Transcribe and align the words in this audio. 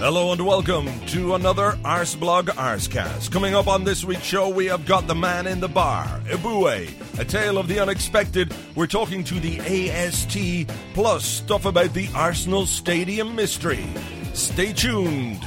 Hello 0.00 0.32
and 0.32 0.46
welcome 0.46 0.88
to 1.08 1.34
another 1.34 1.72
Arseblog 1.84 2.44
Arsecast. 2.44 3.30
Coming 3.30 3.54
up 3.54 3.68
on 3.68 3.84
this 3.84 4.02
week's 4.02 4.22
show, 4.22 4.48
we 4.48 4.64
have 4.64 4.86
got 4.86 5.06
the 5.06 5.14
man 5.14 5.46
in 5.46 5.60
the 5.60 5.68
bar, 5.68 6.06
Eboué, 6.24 6.88
a 7.18 7.24
tale 7.26 7.58
of 7.58 7.68
the 7.68 7.80
unexpected. 7.80 8.54
We're 8.74 8.86
talking 8.86 9.22
to 9.24 9.38
the 9.38 9.60
AST, 9.60 10.74
plus 10.94 11.26
stuff 11.26 11.66
about 11.66 11.92
the 11.92 12.08
Arsenal 12.14 12.64
Stadium 12.64 13.36
mystery. 13.36 13.86
Stay 14.32 14.72
tuned. 14.72 15.46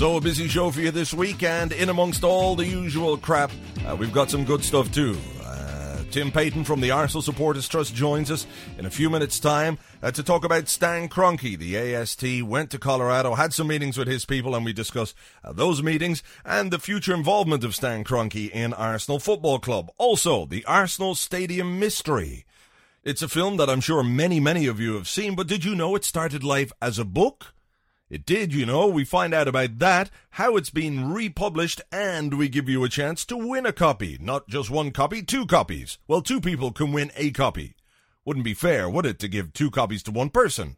So, 0.00 0.16
a 0.16 0.20
busy 0.22 0.48
show 0.48 0.70
for 0.70 0.80
you 0.80 0.90
this 0.90 1.12
week, 1.12 1.42
and 1.42 1.72
in 1.72 1.90
amongst 1.90 2.24
all 2.24 2.56
the 2.56 2.66
usual 2.66 3.18
crap, 3.18 3.50
uh, 3.86 3.94
we've 3.94 4.14
got 4.14 4.30
some 4.30 4.46
good 4.46 4.64
stuff 4.64 4.90
too. 4.90 5.14
Uh, 5.44 5.98
Tim 6.10 6.32
Payton 6.32 6.64
from 6.64 6.80
the 6.80 6.90
Arsenal 6.90 7.20
Supporters 7.20 7.68
Trust 7.68 7.94
joins 7.94 8.30
us 8.30 8.46
in 8.78 8.86
a 8.86 8.90
few 8.90 9.10
minutes' 9.10 9.38
time 9.38 9.76
uh, 10.02 10.10
to 10.10 10.22
talk 10.22 10.42
about 10.42 10.68
Stan 10.68 11.10
Kroenke. 11.10 11.58
The 11.58 11.76
AST 11.76 12.42
went 12.48 12.70
to 12.70 12.78
Colorado, 12.78 13.34
had 13.34 13.52
some 13.52 13.66
meetings 13.66 13.98
with 13.98 14.08
his 14.08 14.24
people, 14.24 14.54
and 14.54 14.64
we 14.64 14.72
discuss 14.72 15.14
uh, 15.44 15.52
those 15.52 15.82
meetings 15.82 16.22
and 16.46 16.70
the 16.70 16.78
future 16.78 17.12
involvement 17.12 17.62
of 17.62 17.74
Stan 17.74 18.02
Kroenke 18.02 18.50
in 18.50 18.72
Arsenal 18.72 19.20
Football 19.20 19.58
Club. 19.58 19.90
Also, 19.98 20.46
the 20.46 20.64
Arsenal 20.64 21.14
Stadium 21.14 21.78
Mystery. 21.78 22.46
It's 23.04 23.20
a 23.20 23.28
film 23.28 23.58
that 23.58 23.68
I'm 23.68 23.82
sure 23.82 24.02
many, 24.02 24.40
many 24.40 24.66
of 24.66 24.80
you 24.80 24.94
have 24.94 25.08
seen, 25.08 25.34
but 25.34 25.46
did 25.46 25.62
you 25.62 25.74
know 25.74 25.94
it 25.94 26.06
started 26.06 26.42
life 26.42 26.72
as 26.80 26.98
a 26.98 27.04
book? 27.04 27.52
It 28.10 28.26
did, 28.26 28.52
you 28.52 28.66
know. 28.66 28.88
We 28.88 29.04
find 29.04 29.32
out 29.32 29.46
about 29.46 29.78
that, 29.78 30.10
how 30.30 30.56
it's 30.56 30.70
been 30.70 31.12
republished, 31.12 31.80
and 31.92 32.34
we 32.34 32.48
give 32.48 32.68
you 32.68 32.82
a 32.82 32.88
chance 32.88 33.24
to 33.26 33.36
win 33.36 33.64
a 33.64 33.72
copy. 33.72 34.18
Not 34.20 34.48
just 34.48 34.68
one 34.68 34.90
copy, 34.90 35.22
two 35.22 35.46
copies. 35.46 35.98
Well, 36.08 36.20
two 36.20 36.40
people 36.40 36.72
can 36.72 36.92
win 36.92 37.12
a 37.16 37.30
copy. 37.30 37.76
Wouldn't 38.24 38.44
be 38.44 38.52
fair, 38.52 38.90
would 38.90 39.06
it, 39.06 39.20
to 39.20 39.28
give 39.28 39.52
two 39.52 39.70
copies 39.70 40.02
to 40.02 40.10
one 40.10 40.28
person? 40.28 40.76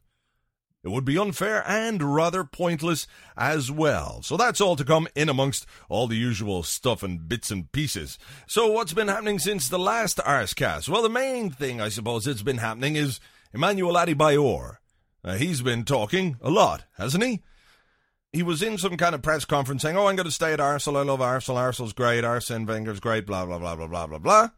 It 0.84 0.90
would 0.90 1.04
be 1.04 1.16
unfair 1.16 1.64
and 1.66 2.14
rather 2.14 2.44
pointless 2.44 3.06
as 3.36 3.70
well. 3.70 4.20
So 4.22 4.36
that's 4.36 4.60
all 4.60 4.76
to 4.76 4.84
come 4.84 5.08
in 5.14 5.28
amongst 5.28 5.64
all 5.88 6.08
the 6.08 6.16
usual 6.16 6.64
stuff 6.64 7.02
and 7.02 7.28
bits 7.28 7.50
and 7.50 7.70
pieces. 7.72 8.18
So 8.46 8.70
what's 8.70 8.92
been 8.92 9.08
happening 9.08 9.38
since 9.38 9.68
the 9.68 9.78
last 9.78 10.18
Arsecast? 10.18 10.88
Well, 10.88 11.02
the 11.02 11.08
main 11.08 11.50
thing 11.50 11.80
I 11.80 11.88
suppose 11.88 12.24
that's 12.24 12.42
been 12.42 12.58
happening 12.58 12.96
is 12.96 13.20
Emmanuel 13.54 13.94
Adebayor. 13.94 14.78
Uh, 15.24 15.36
he's 15.36 15.62
been 15.62 15.84
talking 15.84 16.36
a 16.40 16.50
lot, 16.50 16.84
hasn't 16.96 17.22
he? 17.22 17.42
He 18.32 18.42
was 18.42 18.62
in 18.62 18.78
some 18.78 18.96
kind 18.96 19.14
of 19.14 19.22
press 19.22 19.44
conference 19.44 19.82
saying, 19.82 19.96
"Oh, 19.96 20.06
I'm 20.06 20.16
going 20.16 20.26
to 20.26 20.32
stay 20.32 20.52
at 20.52 20.60
Arsenal. 20.60 21.00
I 21.00 21.04
love 21.04 21.20
Arsenal. 21.20 21.58
Arsenal's 21.58 21.92
great. 21.92 22.24
Arsene 22.24 22.66
Wenger's 22.66 22.98
great. 22.98 23.26
Blah 23.26 23.46
blah 23.46 23.58
blah 23.58 23.76
blah 23.76 23.86
blah 23.86 24.06
blah 24.06 24.18
blah." 24.18 24.48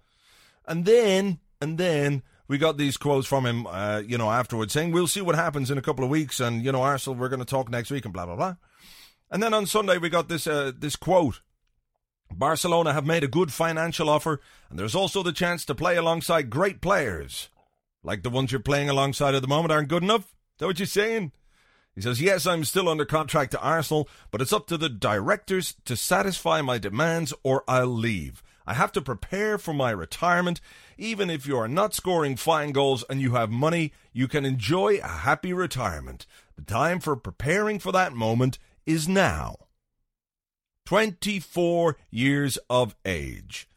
And 0.67 0.85
then, 0.85 1.41
and 1.61 1.77
then 1.77 2.23
we 2.49 2.57
got 2.57 2.79
these 2.79 2.97
quotes 2.97 3.27
from 3.27 3.45
him, 3.45 3.67
uh, 3.67 4.03
you 4.07 4.17
know, 4.17 4.31
afterwards 4.31 4.73
saying, 4.73 4.93
"We'll 4.93 5.09
see 5.09 5.21
what 5.21 5.35
happens 5.35 5.71
in 5.71 5.77
a 5.77 5.83
couple 5.83 6.05
of 6.05 6.11
weeks, 6.11 6.41
and 6.41 6.65
you 6.65 6.73
know, 6.73 6.83
Arsenal, 6.83 7.19
we're 7.19 7.29
going 7.29 7.41
to 7.41 7.45
talk 7.45 7.69
next 7.69 7.91
week, 7.91 8.05
and 8.05 8.15
blah 8.15 8.27
blah 8.27 8.37
blah." 8.37 8.55
And 9.31 9.43
then 9.43 9.53
on 9.53 9.67
Sunday 9.67 9.99
we 9.99 10.09
got 10.09 10.29
this 10.29 10.47
uh, 10.47 10.73
this 10.77 10.97
quote. 10.97 11.41
Barcelona 12.33 12.93
have 12.95 13.07
made 13.07 13.23
a 13.23 13.29
good 13.29 13.53
financial 13.53 14.09
offer, 14.09 14.41
and 14.71 14.79
there's 14.79 14.95
also 14.95 15.23
the 15.23 15.33
chance 15.33 15.65
to 15.67 15.75
play 15.75 15.97
alongside 15.97 16.49
great 16.49 16.81
players, 16.81 17.51
like 18.03 18.23
the 18.23 18.31
ones 18.31 18.51
you're 18.51 18.61
playing 18.61 18.89
alongside 18.89 19.35
at 19.35 19.43
the 19.43 19.49
moment 19.49 19.71
aren't 19.71 19.89
good 19.89 20.03
enough 20.03 20.34
that 20.59 20.67
what 20.67 20.79
you're 20.79 20.87
saying? 20.87 21.33
He 21.95 22.01
says, 22.01 22.21
Yes, 22.21 22.47
I'm 22.47 22.65
still 22.65 22.89
under 22.89 23.05
contract 23.05 23.53
to 23.53 23.61
Arsenal, 23.61 24.09
but 24.31 24.41
it's 24.41 24.53
up 24.53 24.67
to 24.69 24.77
the 24.77 24.89
directors 24.89 25.75
to 25.85 25.97
satisfy 25.97 26.61
my 26.61 26.79
demands 26.79 27.33
or 27.43 27.65
I'll 27.69 27.87
leave. 27.87 28.43
I 28.67 28.75
have 28.75 28.93
to 28.93 29.03
prepare 29.03 29.59
for 29.59 29.75
my 29.75 29.91
retirement. 29.91 30.61
Even 30.97 31.29
if 31.29 31.47
you 31.47 31.57
are 31.59 31.69
not 31.69 31.95
scoring 31.95 32.37
fine 32.37 32.73
goals 32.73 33.05
and 33.11 33.21
you 33.21 33.33
have 33.33 33.51
money, 33.51 33.93
you 34.13 34.27
can 34.27 34.45
enjoy 34.45 34.99
a 34.99 35.09
happy 35.09 35.53
retirement. 35.53 36.27
The 36.57 36.63
time 36.63 37.01
for 37.01 37.15
preparing 37.15 37.79
for 37.79 37.93
that 37.93 38.15
moment 38.15 38.59
is 38.87 39.07
now. 39.07 39.57
24 40.87 41.97
years 42.11 42.59
of 42.71 42.95
age. 43.05 43.69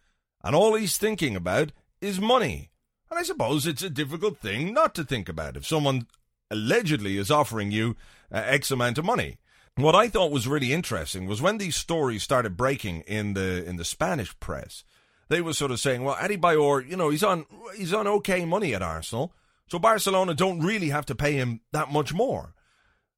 And 0.43 0.55
all 0.55 0.75
he's 0.75 0.97
thinking 0.97 1.35
about 1.35 1.71
is 2.01 2.19
money. 2.19 2.69
And 3.09 3.19
I 3.19 3.23
suppose 3.23 3.65
it's 3.65 3.83
a 3.83 3.89
difficult 3.89 4.37
thing 4.37 4.73
not 4.73 4.93
to 4.95 5.03
think 5.03 5.27
about. 5.27 5.57
If 5.57 5.65
someone 5.65 6.07
allegedly 6.49 7.17
is 7.17 7.31
offering 7.31 7.71
you 7.71 7.95
uh, 8.31 8.41
X 8.45 8.71
amount 8.71 8.97
of 8.97 9.05
money. 9.05 9.37
What 9.75 9.95
I 9.95 10.07
thought 10.07 10.31
was 10.31 10.47
really 10.47 10.73
interesting 10.73 11.27
was 11.27 11.41
when 11.41 11.59
these 11.59 11.75
stories 11.75 12.23
started 12.23 12.57
breaking 12.57 13.01
in 13.01 13.33
the 13.33 13.63
in 13.63 13.75
the 13.75 13.85
Spanish 13.85 14.37
press, 14.39 14.83
they 15.29 15.39
were 15.41 15.53
sort 15.53 15.71
of 15.71 15.79
saying, 15.79 16.03
"Well, 16.03 16.15
Adebayor, 16.15 16.89
you 16.89 16.97
know, 16.97 17.09
he's 17.09 17.23
on 17.23 17.45
he's 17.75 17.93
on 17.93 18.07
okay 18.07 18.43
money 18.43 18.73
at 18.73 18.81
Arsenal, 18.81 19.33
so 19.67 19.77
Barcelona 19.77 20.33
don't 20.33 20.61
really 20.61 20.89
have 20.89 21.05
to 21.07 21.15
pay 21.15 21.33
him 21.33 21.61
that 21.73 21.91
much 21.91 22.13
more." 22.13 22.53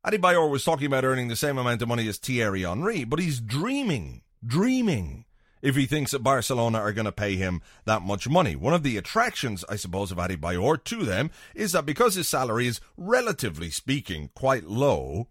Adebayor 0.06 0.50
was 0.50 0.64
talking 0.64 0.88
about 0.88 1.04
earning 1.06 1.28
the 1.28 1.36
same 1.36 1.58
amount 1.58 1.82
of 1.82 1.88
money 1.88 2.08
as 2.08 2.18
Thierry 2.18 2.64
Henry, 2.64 3.04
but 3.04 3.20
he's 3.20 3.40
dreaming, 3.40 4.22
dreaming 4.46 5.26
if 5.62 5.76
he 5.76 5.86
thinks 5.86 6.12
that 6.12 6.24
Barcelona 6.24 6.80
are 6.80 6.94
going 6.94 7.06
to 7.06 7.12
pay 7.12 7.36
him 7.36 7.62
that 7.86 8.02
much 8.02 8.28
money. 8.30 8.56
One 8.56 8.74
of 8.74 8.84
the 8.84 8.98
attractions, 8.98 9.66
I 9.70 9.76
suppose, 9.76 10.12
of 10.12 10.18
Adebayor 10.18 10.84
to 10.86 11.04
them 11.04 11.32
is 11.56 11.72
that 11.72 11.86
because 11.86 12.16
his 12.16 12.28
salary 12.28 12.68
is, 12.68 12.82
relatively 12.98 13.70
speaking, 13.70 14.30
quite 14.36 14.66
low, 14.66 15.28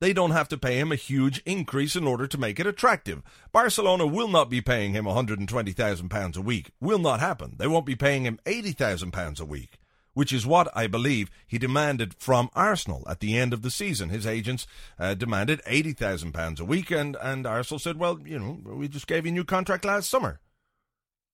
they 0.00 0.12
don't 0.12 0.32
have 0.32 0.48
to 0.48 0.58
pay 0.58 0.78
him 0.78 0.92
a 0.92 0.96
huge 0.96 1.42
increase 1.46 1.96
in 1.96 2.06
order 2.06 2.26
to 2.26 2.38
make 2.38 2.60
it 2.60 2.66
attractive. 2.66 3.22
Barcelona 3.52 4.06
will 4.06 4.28
not 4.28 4.50
be 4.50 4.60
paying 4.60 4.92
him 4.92 5.04
£120,000 5.04 6.36
a 6.36 6.40
week. 6.40 6.70
Will 6.80 6.98
not 6.98 7.20
happen. 7.20 7.54
They 7.56 7.66
won't 7.66 7.86
be 7.86 7.96
paying 7.96 8.24
him 8.24 8.38
£80,000 8.44 9.40
a 9.40 9.44
week 9.44 9.78
which 10.14 10.32
is 10.32 10.46
what 10.46 10.68
I 10.74 10.86
believe 10.86 11.30
he 11.46 11.58
demanded 11.58 12.14
from 12.14 12.48
Arsenal 12.54 13.04
at 13.08 13.20
the 13.20 13.36
end 13.36 13.52
of 13.52 13.62
the 13.62 13.70
season. 13.70 14.08
His 14.08 14.26
agents 14.26 14.66
uh, 14.98 15.14
demanded 15.14 15.60
£80,000 15.66 16.60
a 16.60 16.64
week, 16.64 16.90
and, 16.90 17.16
and 17.20 17.46
Arsenal 17.46 17.78
said, 17.78 17.98
well, 17.98 18.18
you 18.24 18.38
know, 18.38 18.60
we 18.64 18.88
just 18.88 19.06
gave 19.06 19.26
you 19.26 19.32
a 19.32 19.34
new 19.34 19.44
contract 19.44 19.84
last 19.84 20.08
summer. 20.08 20.40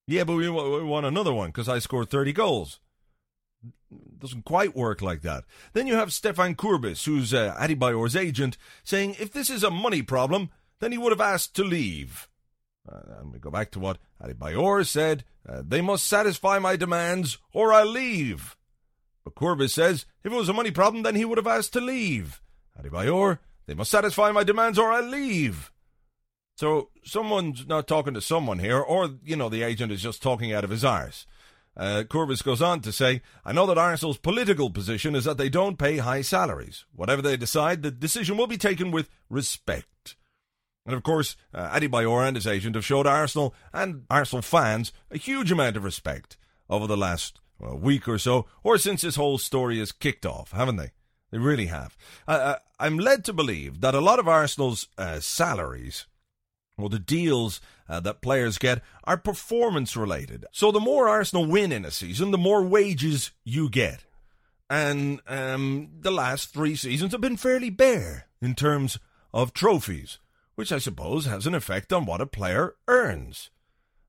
Yeah, 0.06 0.24
but 0.24 0.36
we, 0.36 0.48
we 0.48 0.82
want 0.82 1.06
another 1.06 1.32
one 1.32 1.50
because 1.50 1.68
I 1.68 1.78
scored 1.78 2.10
30 2.10 2.32
goals. 2.32 2.80
Doesn't 4.18 4.44
quite 4.44 4.74
work 4.74 5.02
like 5.02 5.22
that. 5.22 5.44
Then 5.72 5.86
you 5.86 5.94
have 5.94 6.12
Stefan 6.12 6.54
Courbis, 6.54 7.04
who's 7.04 7.32
uh, 7.32 7.54
agent, 7.60 8.56
saying 8.82 9.16
if 9.18 9.32
this 9.32 9.50
is 9.50 9.62
a 9.62 9.70
money 9.70 10.02
problem, 10.02 10.50
then 10.80 10.92
he 10.92 10.98
would 10.98 11.12
have 11.12 11.20
asked 11.20 11.54
to 11.56 11.64
leave. 11.64 12.28
Uh, 12.90 13.20
and 13.20 13.32
we 13.32 13.38
go 13.38 13.50
back 13.50 13.70
to 13.70 13.78
what 13.78 13.98
Adebayor 14.22 14.86
said 14.86 15.24
uh, 15.48 15.62
they 15.66 15.80
must 15.80 16.06
satisfy 16.06 16.58
my 16.58 16.76
demands 16.76 17.38
or 17.52 17.72
I 17.72 17.82
leave. 17.82 18.56
But 19.24 19.34
Courbis 19.34 19.74
says 19.74 20.06
if 20.24 20.32
it 20.32 20.36
was 20.36 20.48
a 20.48 20.54
money 20.54 20.70
problem, 20.70 21.02
then 21.02 21.14
he 21.14 21.24
would 21.24 21.38
have 21.38 21.46
asked 21.46 21.72
to 21.74 21.80
leave. 21.80 22.40
Adebayor, 22.78 23.38
they 23.66 23.74
must 23.74 23.90
satisfy 23.90 24.32
my 24.32 24.44
demands 24.44 24.78
or 24.78 24.90
I 24.90 25.00
leave. 25.00 25.70
So 26.56 26.90
someone's 27.04 27.66
not 27.66 27.86
talking 27.86 28.14
to 28.14 28.20
someone 28.20 28.58
here, 28.58 28.78
or, 28.78 29.14
you 29.24 29.34
know, 29.36 29.48
the 29.48 29.62
agent 29.62 29.92
is 29.92 30.02
just 30.02 30.22
talking 30.22 30.52
out 30.52 30.64
of 30.64 30.70
his 30.70 30.84
arse. 30.84 31.26
Uh, 31.76 32.02
Courbis 32.02 32.42
goes 32.42 32.60
on 32.60 32.80
to 32.80 32.92
say, 32.92 33.22
I 33.44 33.52
know 33.52 33.64
that 33.66 33.78
Arsenal's 33.78 34.18
political 34.18 34.68
position 34.68 35.14
is 35.14 35.24
that 35.24 35.38
they 35.38 35.48
don't 35.48 35.78
pay 35.78 35.98
high 35.98 36.20
salaries. 36.20 36.84
Whatever 36.94 37.22
they 37.22 37.36
decide, 37.38 37.82
the 37.82 37.90
decision 37.90 38.36
will 38.36 38.46
be 38.46 38.58
taken 38.58 38.90
with 38.90 39.08
respect. 39.30 40.16
And 40.84 40.94
of 40.94 41.02
course, 41.02 41.36
uh, 41.54 41.70
Adebayor 41.70 42.26
and 42.26 42.36
his 42.36 42.46
agent 42.46 42.74
have 42.74 42.84
showed 42.84 43.06
Arsenal 43.06 43.54
and 43.72 44.04
Arsenal 44.10 44.42
fans 44.42 44.92
a 45.10 45.16
huge 45.16 45.52
amount 45.52 45.76
of 45.76 45.84
respect 45.84 46.36
over 46.68 46.86
the 46.86 46.96
last 46.96 47.40
a 47.62 47.76
week 47.76 48.08
or 48.08 48.18
so, 48.18 48.46
or 48.62 48.78
since 48.78 49.02
this 49.02 49.16
whole 49.16 49.38
story 49.38 49.78
has 49.78 49.92
kicked 49.92 50.26
off, 50.26 50.52
haven't 50.52 50.76
they? 50.76 50.90
They 51.30 51.38
really 51.38 51.66
have. 51.66 51.96
Uh, 52.26 52.56
I'm 52.78 52.98
led 52.98 53.24
to 53.26 53.32
believe 53.32 53.80
that 53.82 53.94
a 53.94 54.00
lot 54.00 54.18
of 54.18 54.26
Arsenal's 54.26 54.88
uh, 54.98 55.20
salaries 55.20 56.06
well, 56.80 56.88
the 56.88 56.98
deals 56.98 57.60
uh, 57.88 58.00
that 58.00 58.22
players 58.22 58.58
get 58.58 58.82
are 59.04 59.16
performance 59.16 59.96
related. 59.96 60.46
So 60.50 60.72
the 60.72 60.80
more 60.80 61.08
Arsenal 61.08 61.46
win 61.46 61.72
in 61.72 61.84
a 61.84 61.90
season, 61.90 62.30
the 62.30 62.38
more 62.38 62.62
wages 62.62 63.30
you 63.44 63.68
get. 63.68 64.04
And 64.68 65.20
um, 65.26 65.90
the 66.00 66.10
last 66.10 66.52
three 66.52 66.76
seasons 66.76 67.12
have 67.12 67.20
been 67.20 67.36
fairly 67.36 67.70
bare 67.70 68.26
in 68.40 68.54
terms 68.54 68.98
of 69.32 69.52
trophies, 69.52 70.18
which 70.54 70.72
I 70.72 70.78
suppose 70.78 71.26
has 71.26 71.46
an 71.46 71.54
effect 71.54 71.92
on 71.92 72.06
what 72.06 72.20
a 72.20 72.26
player 72.26 72.74
earns. 72.88 73.50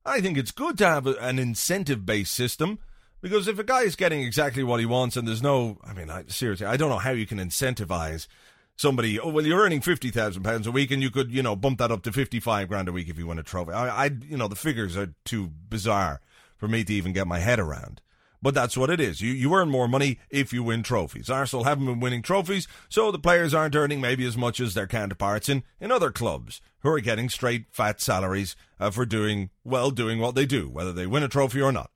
I 0.06 0.22
think 0.22 0.38
it's 0.38 0.52
good 0.52 0.78
to 0.80 0.88
have 0.88 1.06
an 1.06 1.40
incentive 1.40 2.06
based 2.06 2.34
system 2.34 2.80
because 3.22 3.48
if 3.48 3.60
a 3.60 3.64
guy 3.64 3.82
is 3.82 3.96
getting 3.96 4.22
exactly 4.22 4.64
what 4.64 4.80
he 4.80 4.86
wants 4.86 5.16
and 5.16 5.28
there's 5.28 5.44
no, 5.44 5.78
I 5.84 5.94
mean, 5.94 6.10
I, 6.10 6.26
seriously, 6.28 6.66
I 6.66 6.78
don't 6.78 6.90
know 6.90 6.98
how 6.98 7.12
you 7.12 7.26
can 7.26 7.38
incentivize 7.38 8.28
somebody, 8.76 9.20
oh, 9.20 9.30
well, 9.30 9.46
you're 9.46 9.62
earning 9.62 9.82
£50,000 9.82 10.66
a 10.66 10.72
week 10.72 10.92
and 10.92 11.02
you 11.02 11.12
could, 11.12 11.32
you 11.32 11.44
know, 11.44 11.56
bump 11.56 11.80
that 11.80 11.92
up 11.92 12.02
to 12.04 12.12
55 12.12 12.68
grand 12.68 12.90
a 12.90 12.92
week 12.92 13.10
if 13.10 13.18
you 13.18 13.28
win 13.28 13.40
a 13.40 13.44
trophy. 13.44 13.72
I, 13.72 14.06
I, 14.06 14.10
you 14.28 14.38
know, 14.38 14.48
the 14.48 14.56
figures 14.56 14.98
are 14.98 15.14
too 15.24 15.52
bizarre 15.70 16.20
for 16.58 16.68
me 16.68 16.84
to 16.84 16.94
even 16.94 17.14
get 17.14 17.28
my 17.28 17.40
head 17.40 17.60
around. 17.60 18.02
But 18.44 18.56
that's 18.56 18.76
what 18.76 18.90
it 18.90 19.00
is. 19.00 19.22
You, 19.22 19.32
you 19.32 19.54
earn 19.54 19.70
more 19.70 19.88
money 19.88 20.20
if 20.32 20.52
you 20.52 20.64
win 20.64 20.82
trophies. 20.82 21.30
Arsenal 21.30 21.66
haven't 21.66 21.86
been 21.86 22.00
winning 22.00 22.24
trophies, 22.24 22.68
so 22.90 23.12
the 23.12 23.20
players 23.20 23.54
aren't 23.54 23.76
earning 23.76 24.02
maybe 24.02 24.26
as 24.26 24.36
much 24.36 24.60
as 24.60 24.74
their 24.74 24.88
counterparts 24.88 25.48
in, 25.48 25.62
in 25.80 25.92
other 25.92 26.10
clubs 26.10 26.60
who 26.80 26.90
are 26.90 27.00
getting 27.00 27.30
straight 27.30 27.66
fat 27.72 28.02
salaries 28.02 28.56
uh, 28.80 28.90
for 28.90 29.06
doing, 29.06 29.52
well, 29.64 29.92
doing 29.92 30.18
what 30.18 30.34
they 30.34 30.48
do, 30.48 30.68
whether 30.70 30.92
they 30.92 31.06
win 31.06 31.22
a 31.22 31.28
trophy 31.28 31.62
or 31.62 31.72
not. 31.72 31.92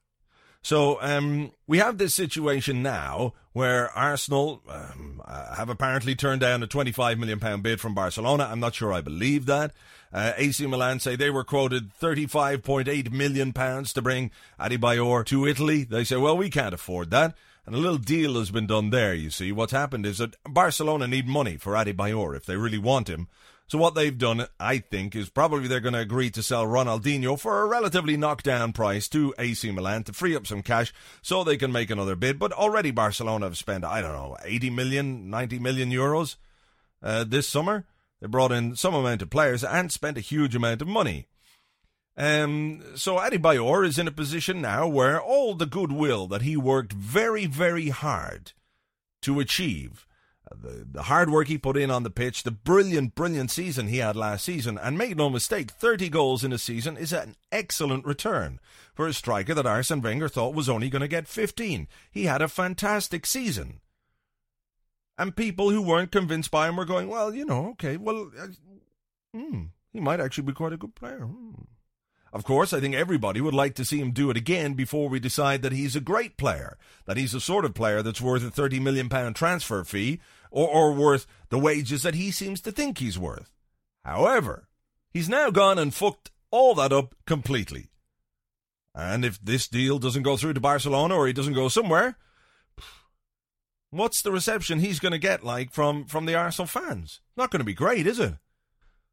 So 0.66 0.98
um, 1.00 1.52
we 1.68 1.78
have 1.78 2.00
this 2.00 2.16
situation 2.16 2.82
now 2.82 3.36
where 3.54 3.92
Arsenal 3.92 4.64
um, 4.68 5.22
uh, 5.24 5.54
have 5.54 5.70
apparently 5.70 6.16
turned 6.16 6.42
down 6.42 6.64
a 6.64 6.68
£25 6.68 7.20
million 7.20 7.62
bid 7.62 7.80
from 7.80 7.94
Barcelona. 7.94 8.50
I'm 8.52 8.60
not 8.60 8.74
sure 8.74 8.92
I 8.92 9.02
believe 9.02 9.46
that. 9.46 9.74
Uh, 10.12 10.34
AC 10.38 10.66
Milan 10.66 11.00
say 11.00 11.16
they 11.16 11.30
were 11.30 11.44
quoted 11.44 11.92
£35.8 12.02 13.12
million 13.12 13.54
to 13.54 14.02
bring 14.02 14.32
Adebayor 14.60 15.24
to 15.28 15.46
Italy. 15.46 15.84
They 15.84 16.04
say, 16.04 16.16
well, 16.16 16.36
we 16.36 16.50
can't 16.50 16.74
afford 16.74 17.12
that. 17.12 17.36
And 17.68 17.76
a 17.76 17.80
little 17.80 18.00
deal 18.00 18.34
has 18.34 18.50
been 18.50 18.66
done 18.66 18.90
there, 18.90 19.14
you 19.14 19.30
see. 19.30 19.52
What's 19.52 19.72
happened 19.72 20.08
is 20.08 20.18
that 20.18 20.36
Barcelona 20.46 21.08
need 21.08 21.28
money 21.28 21.58
for 21.58 21.74
Adebayor 21.74 22.36
if 22.36 22.48
they 22.48 22.58
really 22.58 22.80
want 22.80 23.08
him. 23.08 23.28
So 23.68 23.80
what 23.80 23.96
they've 23.96 24.18
done, 24.18 24.46
I 24.60 24.78
think, 24.78 25.16
is 25.16 25.30
probably 25.30 25.68
they're 25.68 25.80
going 25.80 25.94
to 25.94 26.00
agree 26.00 26.30
to 26.32 26.44
sell 26.44 26.68
Ronaldinho 26.68 27.40
for 27.40 27.62
a 27.62 27.66
relatively 27.66 28.16
knockdown 28.16 28.74
price 28.74 29.08
to 29.10 29.34
AC 29.40 29.72
Milan 29.72 30.04
to 30.04 30.14
free 30.14 30.36
up 30.36 30.46
some 30.46 30.62
cash 30.62 30.94
so 31.24 31.44
they 31.44 31.58
can 31.58 31.72
make 31.72 31.90
another 31.90 32.16
bid. 32.16 32.38
But 32.38 32.52
already 32.52 32.92
Barcelona 32.92 33.48
have 33.48 33.58
spent, 33.58 33.84
I 33.84 34.02
don't 34.02 34.14
know, 34.14 34.38
80 34.44 34.70
million, 34.70 35.30
90 35.32 35.60
million 35.60 35.90
euros 35.90 36.36
uh, 37.02 37.24
this 37.24 37.48
summer. 37.48 37.86
They 38.22 38.28
brought 38.28 38.52
in 38.52 38.76
some 38.76 38.94
amount 38.94 39.24
of 39.24 39.32
players 39.32 39.64
and 39.64 39.92
spent 39.92 40.18
a 40.18 40.22
huge 40.22 40.56
amount 40.56 40.84
of 40.84 40.88
money. 40.88 41.26
Um, 42.18 42.84
so 42.96 43.18
Adebayor 43.18 43.86
is 43.86 43.98
in 43.98 44.08
a 44.08 44.12
position 44.12 44.62
now 44.62 44.88
where 44.88 45.20
all 45.20 45.56
the 45.56 45.66
goodwill 45.66 46.28
that 46.28 46.44
he 46.44 46.56
worked 46.56 46.94
very, 46.94 47.46
very 47.46 47.90
hard 47.90 48.54
to 49.24 49.40
achieve 49.40 50.06
the, 50.54 50.86
the 50.92 51.04
hard 51.04 51.30
work 51.30 51.48
he 51.48 51.58
put 51.58 51.78
in 51.78 51.90
on 51.90 52.04
the 52.04 52.10
pitch, 52.10 52.44
the 52.44 52.52
brilliant, 52.52 53.16
brilliant 53.16 53.52
season 53.52 53.88
he 53.88 53.98
had 53.98 54.16
last 54.16 54.46
season, 54.46 54.78
and 54.78 54.98
make 54.98 55.16
no 55.16 55.30
mistake, 55.30 55.72
30 55.72 56.10
goals 56.10 56.44
in 56.44 56.54
a 56.54 56.58
season 56.58 56.98
is 56.98 57.14
an 57.14 57.36
excellent 57.52 58.06
return 58.06 58.60
for 58.94 59.08
a 59.08 59.14
striker 59.14 59.54
that 59.54 59.66
Arsene 59.66 60.02
Wenger 60.02 60.30
thought 60.30 60.56
was 60.56 60.70
only 60.70 60.90
going 60.90 61.02
to 61.02 61.08
get 61.08 61.28
15. 61.28 61.88
He 62.12 62.26
had 62.26 62.42
a 62.42 62.48
fantastic 62.48 63.26
season. 63.26 63.82
And 65.18 65.36
people 65.36 65.70
who 65.70 65.82
weren't 65.82 66.12
convinced 66.12 66.52
by 66.52 66.68
him 66.68 66.76
were 66.76 66.86
going, 66.86 67.08
well, 67.08 67.34
you 67.34 67.46
know, 67.46 67.70
okay, 67.70 67.98
well, 67.98 68.32
uh, 68.38 68.48
hmm, 69.34 69.64
he 69.94 70.00
might 70.00 70.20
actually 70.20 70.44
be 70.44 70.54
quite 70.54 70.74
a 70.74 70.78
good 70.78 70.94
player. 70.96 71.22
Hmm. 71.22 71.64
Of 72.34 72.44
course, 72.44 72.74
I 72.74 72.82
think 72.82 72.96
everybody 72.96 73.40
would 73.40 73.54
like 73.54 73.76
to 73.76 73.86
see 73.86 74.02
him 74.02 74.12
do 74.12 74.30
it 74.30 74.36
again 74.36 74.74
before 74.74 75.08
we 75.08 75.22
decide 75.22 75.62
that 75.62 75.72
he's 75.72 75.96
a 75.96 76.02
great 76.02 76.36
player, 76.36 76.78
that 77.06 77.16
he's 77.16 77.32
the 77.32 77.40
sort 77.40 77.64
of 77.64 77.74
player 77.74 78.02
that's 78.02 78.20
worth 78.20 78.44
a 78.44 78.52
£30 78.52 78.82
million 78.82 79.34
transfer 79.34 79.86
fee 79.86 80.20
or, 80.56 80.70
or 80.70 80.94
worth 80.94 81.28
the 81.50 81.60
wages 81.60 82.02
that 82.04 82.16
he 82.16 82.32
seems 82.32 82.62
to 82.62 82.72
think 82.72 82.98
he's 82.98 83.20
worth. 83.20 83.52
However, 84.04 84.70
he's 85.12 85.30
now 85.30 85.50
gone 85.50 85.78
and 85.78 85.94
fucked 85.94 86.32
all 86.50 86.74
that 86.76 86.94
up 86.94 87.14
completely. 87.28 87.90
And 88.96 89.26
if 89.26 89.44
this 89.44 89.68
deal 89.68 90.00
doesn't 90.00 90.24
go 90.24 90.38
through 90.38 90.54
to 90.54 90.62
Barcelona 90.62 91.16
or 91.16 91.28
he 91.28 91.34
doesn't 91.34 91.54
go 91.54 91.68
somewhere, 91.68 92.18
what's 93.90 94.22
the 94.22 94.32
reception 94.32 94.80
he's 94.80 95.00
going 95.00 95.12
to 95.12 95.18
get 95.18 95.44
like 95.44 95.72
from, 95.72 96.06
from 96.06 96.26
the 96.26 96.36
Arsenal 96.36 96.68
fans? 96.68 97.20
Not 97.36 97.52
going 97.52 97.60
to 97.60 97.66
be 97.66 97.74
great, 97.74 98.08
is 98.08 98.20
it? 98.20 98.36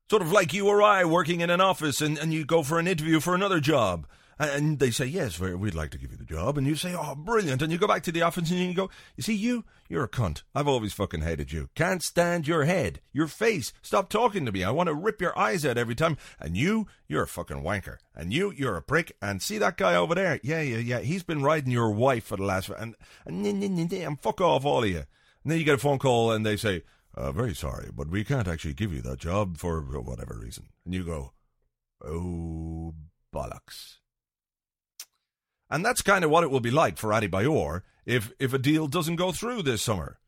Sort 0.09 0.23
of 0.23 0.31
like 0.31 0.53
you 0.53 0.69
or 0.69 0.81
I 0.81 1.05
working 1.05 1.41
in 1.41 1.50
an 1.50 1.61
office 1.61 2.00
and, 2.00 2.17
and 2.17 2.33
you 2.33 2.45
go 2.45 2.62
for 2.62 2.79
an 2.79 2.87
interview 2.87 3.19
for 3.19 3.35
another 3.35 3.59
job. 3.59 4.06
And 4.38 4.79
they 4.79 4.90
say, 4.90 5.06
yes, 5.06 5.38
we'd 5.38 5.75
like 5.75 5.90
to 5.90 5.99
give 5.99 6.11
you 6.11 6.17
the 6.17 6.25
job. 6.25 6.58
And 6.58 6.67
you 6.67 6.75
say, 6.75 6.94
oh, 6.96 7.14
brilliant. 7.14 7.62
And 7.62 7.70
you 7.70 7.79
go 7.79 7.87
back 7.87 8.02
to 8.05 8.12
the 8.12 8.23
office 8.23 8.50
and 8.50 8.58
you 8.58 8.75
go, 8.75 8.90
you 9.17 9.23
see, 9.23 9.34
you, 9.34 9.64
you're 9.88 10.05
a 10.05 10.08
cunt. 10.08 10.43
I've 10.55 10.67
always 10.67 10.93
fucking 10.93 11.20
hated 11.20 11.52
you. 11.52 11.69
Can't 11.75 12.02
stand 12.02 12.49
your 12.49 12.64
head, 12.64 13.00
your 13.12 13.26
face. 13.26 13.73
Stop 13.82 14.08
talking 14.08 14.44
to 14.46 14.52
me. 14.52 14.64
I 14.64 14.70
want 14.70 14.88
to 14.88 14.94
rip 14.94 15.20
your 15.20 15.38
eyes 15.38 15.64
out 15.64 15.79
every 15.79 15.94
time. 15.94 16.17
And 16.40 16.56
you, 16.56 16.88
you're 17.06 17.23
a 17.23 17.29
fucking 17.29 17.62
wanker. 17.62 17.99
And 18.14 18.32
you, 18.32 18.52
you're 18.52 18.76
a 18.76 18.82
prick. 18.82 19.17
And 19.23 19.43
see 19.43 19.58
that 19.58 19.76
guy 19.76 19.94
over 19.94 20.14
there? 20.14 20.40
Yeah, 20.43 20.62
yeah, 20.62 20.78
yeah. 20.78 21.00
He's 21.00 21.23
been 21.23 21.43
riding 21.43 21.70
your 21.70 21.90
wife 21.90 22.25
for 22.25 22.37
the 22.37 22.44
last, 22.44 22.70
and, 22.70 22.94
and, 23.26 23.46
and, 23.46 24.20
fuck 24.20 24.40
off, 24.40 24.64
all 24.64 24.82
of 24.82 24.88
you. 24.88 25.05
And 25.44 25.52
then 25.52 25.58
you 25.58 25.64
get 25.64 25.75
a 25.75 25.78
phone 25.78 25.99
call 25.99 26.32
and 26.32 26.44
they 26.44 26.56
say, 26.56 26.82
uh, 27.14 27.31
very 27.32 27.55
sorry, 27.55 27.90
but 27.94 28.08
we 28.08 28.25
can't 28.25 28.49
actually 28.49 28.75
give 28.75 28.93
you 28.93 29.02
that 29.02 29.19
job 29.19 29.58
for 29.58 29.82
whatever 29.82 30.38
reason. 30.40 30.69
And 30.85 30.94
you 30.94 31.05
go, 31.05 31.32
oh, 32.05 32.94
bollocks. 33.35 33.99
And 35.73 35.83
that's 35.83 36.03
kind 36.03 36.23
of 36.23 36.31
what 36.31 36.45
it 36.45 36.51
will 36.51 36.61
be 36.61 36.71
like 36.71 36.99
for 36.99 37.13
Adebayor 37.13 37.81
if, 38.05 38.31
if 38.39 38.53
a 38.53 38.59
deal 38.59 38.89
doesn't 38.89 39.17
go 39.17 39.33
through 39.33 39.63
this 39.63 39.81
summer. 39.81 40.19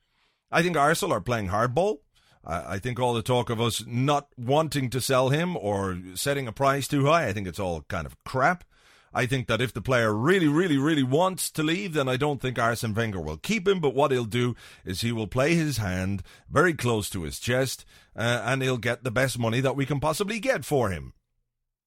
I 0.50 0.62
think 0.62 0.74
Arsenal 0.74 1.14
are 1.14 1.20
playing 1.20 1.48
hardball. 1.48 1.98
I, 2.42 2.76
I 2.76 2.78
think 2.78 2.98
all 2.98 3.12
the 3.12 3.20
talk 3.20 3.50
of 3.50 3.60
us 3.60 3.84
not 3.86 4.28
wanting 4.38 4.88
to 4.88 5.02
sell 5.02 5.28
him 5.28 5.54
or 5.54 5.98
setting 6.14 6.48
a 6.48 6.52
price 6.52 6.88
too 6.88 7.04
high, 7.04 7.26
I 7.26 7.34
think 7.34 7.46
it's 7.46 7.58
all 7.58 7.82
kind 7.88 8.06
of 8.06 8.16
crap. 8.24 8.64
I 9.12 9.26
think 9.26 9.46
that 9.48 9.60
if 9.60 9.74
the 9.74 9.82
player 9.82 10.14
really, 10.14 10.48
really, 10.48 10.78
really 10.78 11.02
wants 11.02 11.50
to 11.50 11.62
leave, 11.62 11.92
then 11.92 12.08
I 12.08 12.16
don't 12.16 12.40
think 12.40 12.58
Arsene 12.58 12.94
Wenger 12.94 13.20
will 13.20 13.36
keep 13.36 13.68
him. 13.68 13.80
But 13.80 13.94
what 13.94 14.12
he'll 14.12 14.24
do 14.24 14.56
is 14.82 15.02
he 15.02 15.12
will 15.12 15.26
play 15.26 15.54
his 15.54 15.76
hand 15.76 16.22
very 16.48 16.72
close 16.72 17.10
to 17.10 17.22
his 17.24 17.38
chest, 17.38 17.84
uh, 18.16 18.40
and 18.46 18.62
he'll 18.62 18.78
get 18.78 19.04
the 19.04 19.10
best 19.10 19.38
money 19.38 19.60
that 19.60 19.76
we 19.76 19.84
can 19.84 20.00
possibly 20.00 20.40
get 20.40 20.64
for 20.64 20.88
him. 20.88 21.12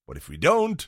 But 0.07 0.15
if 0.15 0.29
we 0.29 0.37
don't, 0.37 0.87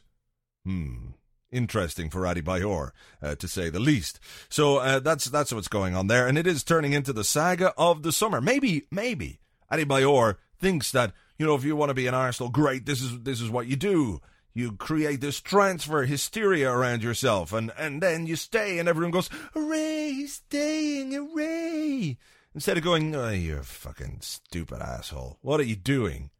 hmm, 0.64 1.10
interesting 1.52 2.10
for 2.10 2.22
Adebayor, 2.22 2.92
uh, 3.22 3.36
to 3.36 3.48
say 3.48 3.70
the 3.70 3.80
least. 3.80 4.20
So 4.50 4.78
uh, 4.78 5.00
that's 5.00 5.26
that's 5.26 5.54
what's 5.54 5.68
going 5.68 5.96
on 5.96 6.08
there, 6.08 6.28
and 6.28 6.38
it 6.38 6.48
is 6.48 6.64
turning 6.64 6.94
into 6.94 7.14
the 7.14 7.24
saga 7.24 7.74
of 7.78 8.04
the 8.04 8.12
summer. 8.12 8.42
Maybe, 8.42 8.88
maybe 8.92 9.40
Adebayor 9.72 10.38
thinks 10.60 10.92
that 10.92 11.14
you 11.38 11.46
know 11.46 11.56
if 11.56 11.64
you 11.64 11.76
want 11.76 11.90
to 11.90 11.96
be 11.96 12.08
an 12.08 12.14
Arsenal, 12.14 12.52
great. 12.52 12.86
This 12.86 13.02
is 13.02 13.20
this 13.22 13.42
is 13.42 13.50
what 13.50 13.68
you 13.68 13.76
do 13.76 14.22
you 14.54 14.74
create 14.74 15.22
this 15.22 15.40
transfer 15.40 16.04
hysteria 16.04 16.70
around 16.70 17.04
yourself, 17.04 17.54
and, 17.54 17.72
and 17.78 18.02
then 18.02 18.26
you 18.28 18.36
stay, 18.36 18.80
and 18.80 18.90
everyone 18.90 19.12
goes, 19.12 19.30
Hooray, 19.54 20.12
he's 20.12 20.34
staying, 20.34 21.12
hooray! 21.12 22.18
Instead 22.56 22.78
of 22.78 22.84
going, 22.84 23.16
Oh, 23.16 23.30
you 23.30 23.62
fucking 23.62 24.18
stupid 24.22 24.82
asshole. 24.82 25.38
What 25.42 25.60
are 25.60 25.64
you 25.64 25.76
doing? 25.76 26.32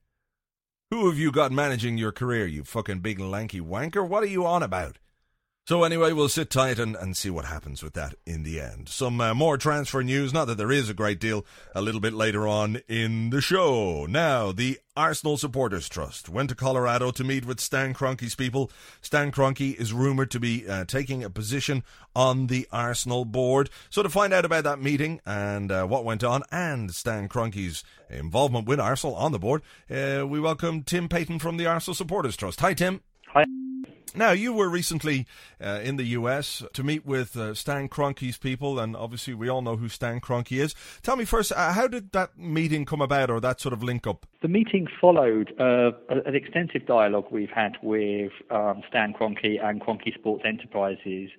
Who 0.92 1.08
have 1.08 1.20
you 1.20 1.32
got 1.32 1.52
managing 1.52 2.00
your 2.00 2.12
career, 2.12 2.48
you 2.48 2.64
fucking 2.64 3.02
big 3.02 3.20
lanky 3.20 3.62
wanker? 3.62 4.08
What 4.08 4.24
are 4.24 4.26
you 4.26 4.48
on 4.48 4.64
about? 4.64 4.98
So 5.70 5.84
anyway, 5.84 6.14
we'll 6.14 6.30
sit 6.30 6.50
tight 6.50 6.80
and, 6.80 6.96
and 6.96 7.16
see 7.16 7.30
what 7.30 7.46
happens 7.46 7.84
with 7.84 7.94
that 7.94 8.16
in 8.26 8.42
the 8.42 8.60
end. 8.60 8.90
Some 8.90 9.22
uh, 9.22 9.36
more 9.36 9.56
transfer 9.56 10.02
news, 10.02 10.34
not 10.34 10.46
that 10.46 10.58
there 10.58 10.72
is 10.72 10.90
a 10.90 10.96
great 10.96 11.20
deal, 11.20 11.46
a 11.76 11.82
little 11.84 12.02
bit 12.02 12.14
later 12.14 12.48
on 12.48 12.82
in 12.88 13.30
the 13.30 13.40
show. 13.40 14.08
Now, 14.08 14.52
the 14.52 14.80
Arsenal 14.98 15.38
Supporters 15.38 15.88
Trust 15.88 16.28
went 16.28 16.50
to 16.50 16.56
Colorado 16.56 17.12
to 17.12 17.24
meet 17.24 17.46
with 17.46 17.60
Stan 17.60 17.94
Kroenke's 17.94 18.34
people. 18.34 18.72
Stan 19.02 19.32
Kroenke 19.32 19.76
is 19.76 19.94
rumoured 19.94 20.32
to 20.32 20.40
be 20.40 20.68
uh, 20.68 20.86
taking 20.86 21.24
a 21.24 21.30
position 21.30 21.84
on 22.16 22.48
the 22.48 22.68
Arsenal 22.72 23.24
board. 23.24 23.70
So 23.92 24.02
to 24.02 24.10
find 24.10 24.34
out 24.34 24.46
about 24.46 24.64
that 24.64 24.82
meeting 24.82 25.22
and 25.24 25.72
uh, 25.72 25.86
what 25.86 26.04
went 26.04 26.24
on 26.24 26.42
and 26.52 26.96
Stan 26.96 27.30
Kroenke's 27.30 27.84
involvement 28.10 28.68
with 28.68 28.80
Arsenal 28.80 29.16
on 29.16 29.34
the 29.34 29.38
board, 29.38 29.62
uh, 29.88 30.26
we 30.28 30.40
welcome 30.40 30.82
Tim 30.82 31.08
Payton 31.08 31.38
from 31.38 31.58
the 31.58 31.68
Arsenal 31.68 31.94
Supporters 31.94 32.36
Trust. 32.36 32.60
Hi, 32.62 32.74
Tim. 32.74 33.02
Hi. 33.34 33.46
Now, 34.16 34.32
you 34.32 34.54
were 34.54 34.70
recently 34.70 35.28
uh, 35.64 35.82
in 35.84 35.98
the 35.98 36.04
US 36.04 36.64
to 36.74 36.84
meet 36.84 37.06
with 37.06 37.38
uh, 37.38 37.54
Stan 37.54 37.88
Kroenke's 37.88 38.40
people, 38.40 38.80
and 38.80 38.96
obviously 38.96 39.36
we 39.36 39.50
all 39.50 39.62
know 39.62 39.76
who 39.76 39.88
Stan 39.88 40.20
Kroenke 40.20 40.60
is. 40.60 40.74
Tell 41.04 41.16
me 41.16 41.26
first, 41.26 41.52
uh, 41.52 41.74
how 41.74 41.88
did 41.88 42.12
that 42.14 42.38
meeting 42.38 42.86
come 42.86 43.02
about, 43.02 43.30
or 43.30 43.40
that 43.40 43.62
sort 43.62 43.74
of 43.74 43.84
link 43.84 44.08
up? 44.08 44.26
The 44.42 44.48
meeting 44.48 44.88
followed 45.00 45.54
uh, 45.60 45.92
an 46.10 46.36
extensive 46.36 46.88
dialogue 46.88 47.26
we've 47.32 47.52
had 47.52 47.78
with 47.84 48.32
um, 48.50 48.82
Stan 48.90 49.14
Kroenke 49.14 49.64
and 49.64 49.80
Kroenke 49.80 50.14
Sports 50.16 50.44
Enterprises 50.44 51.30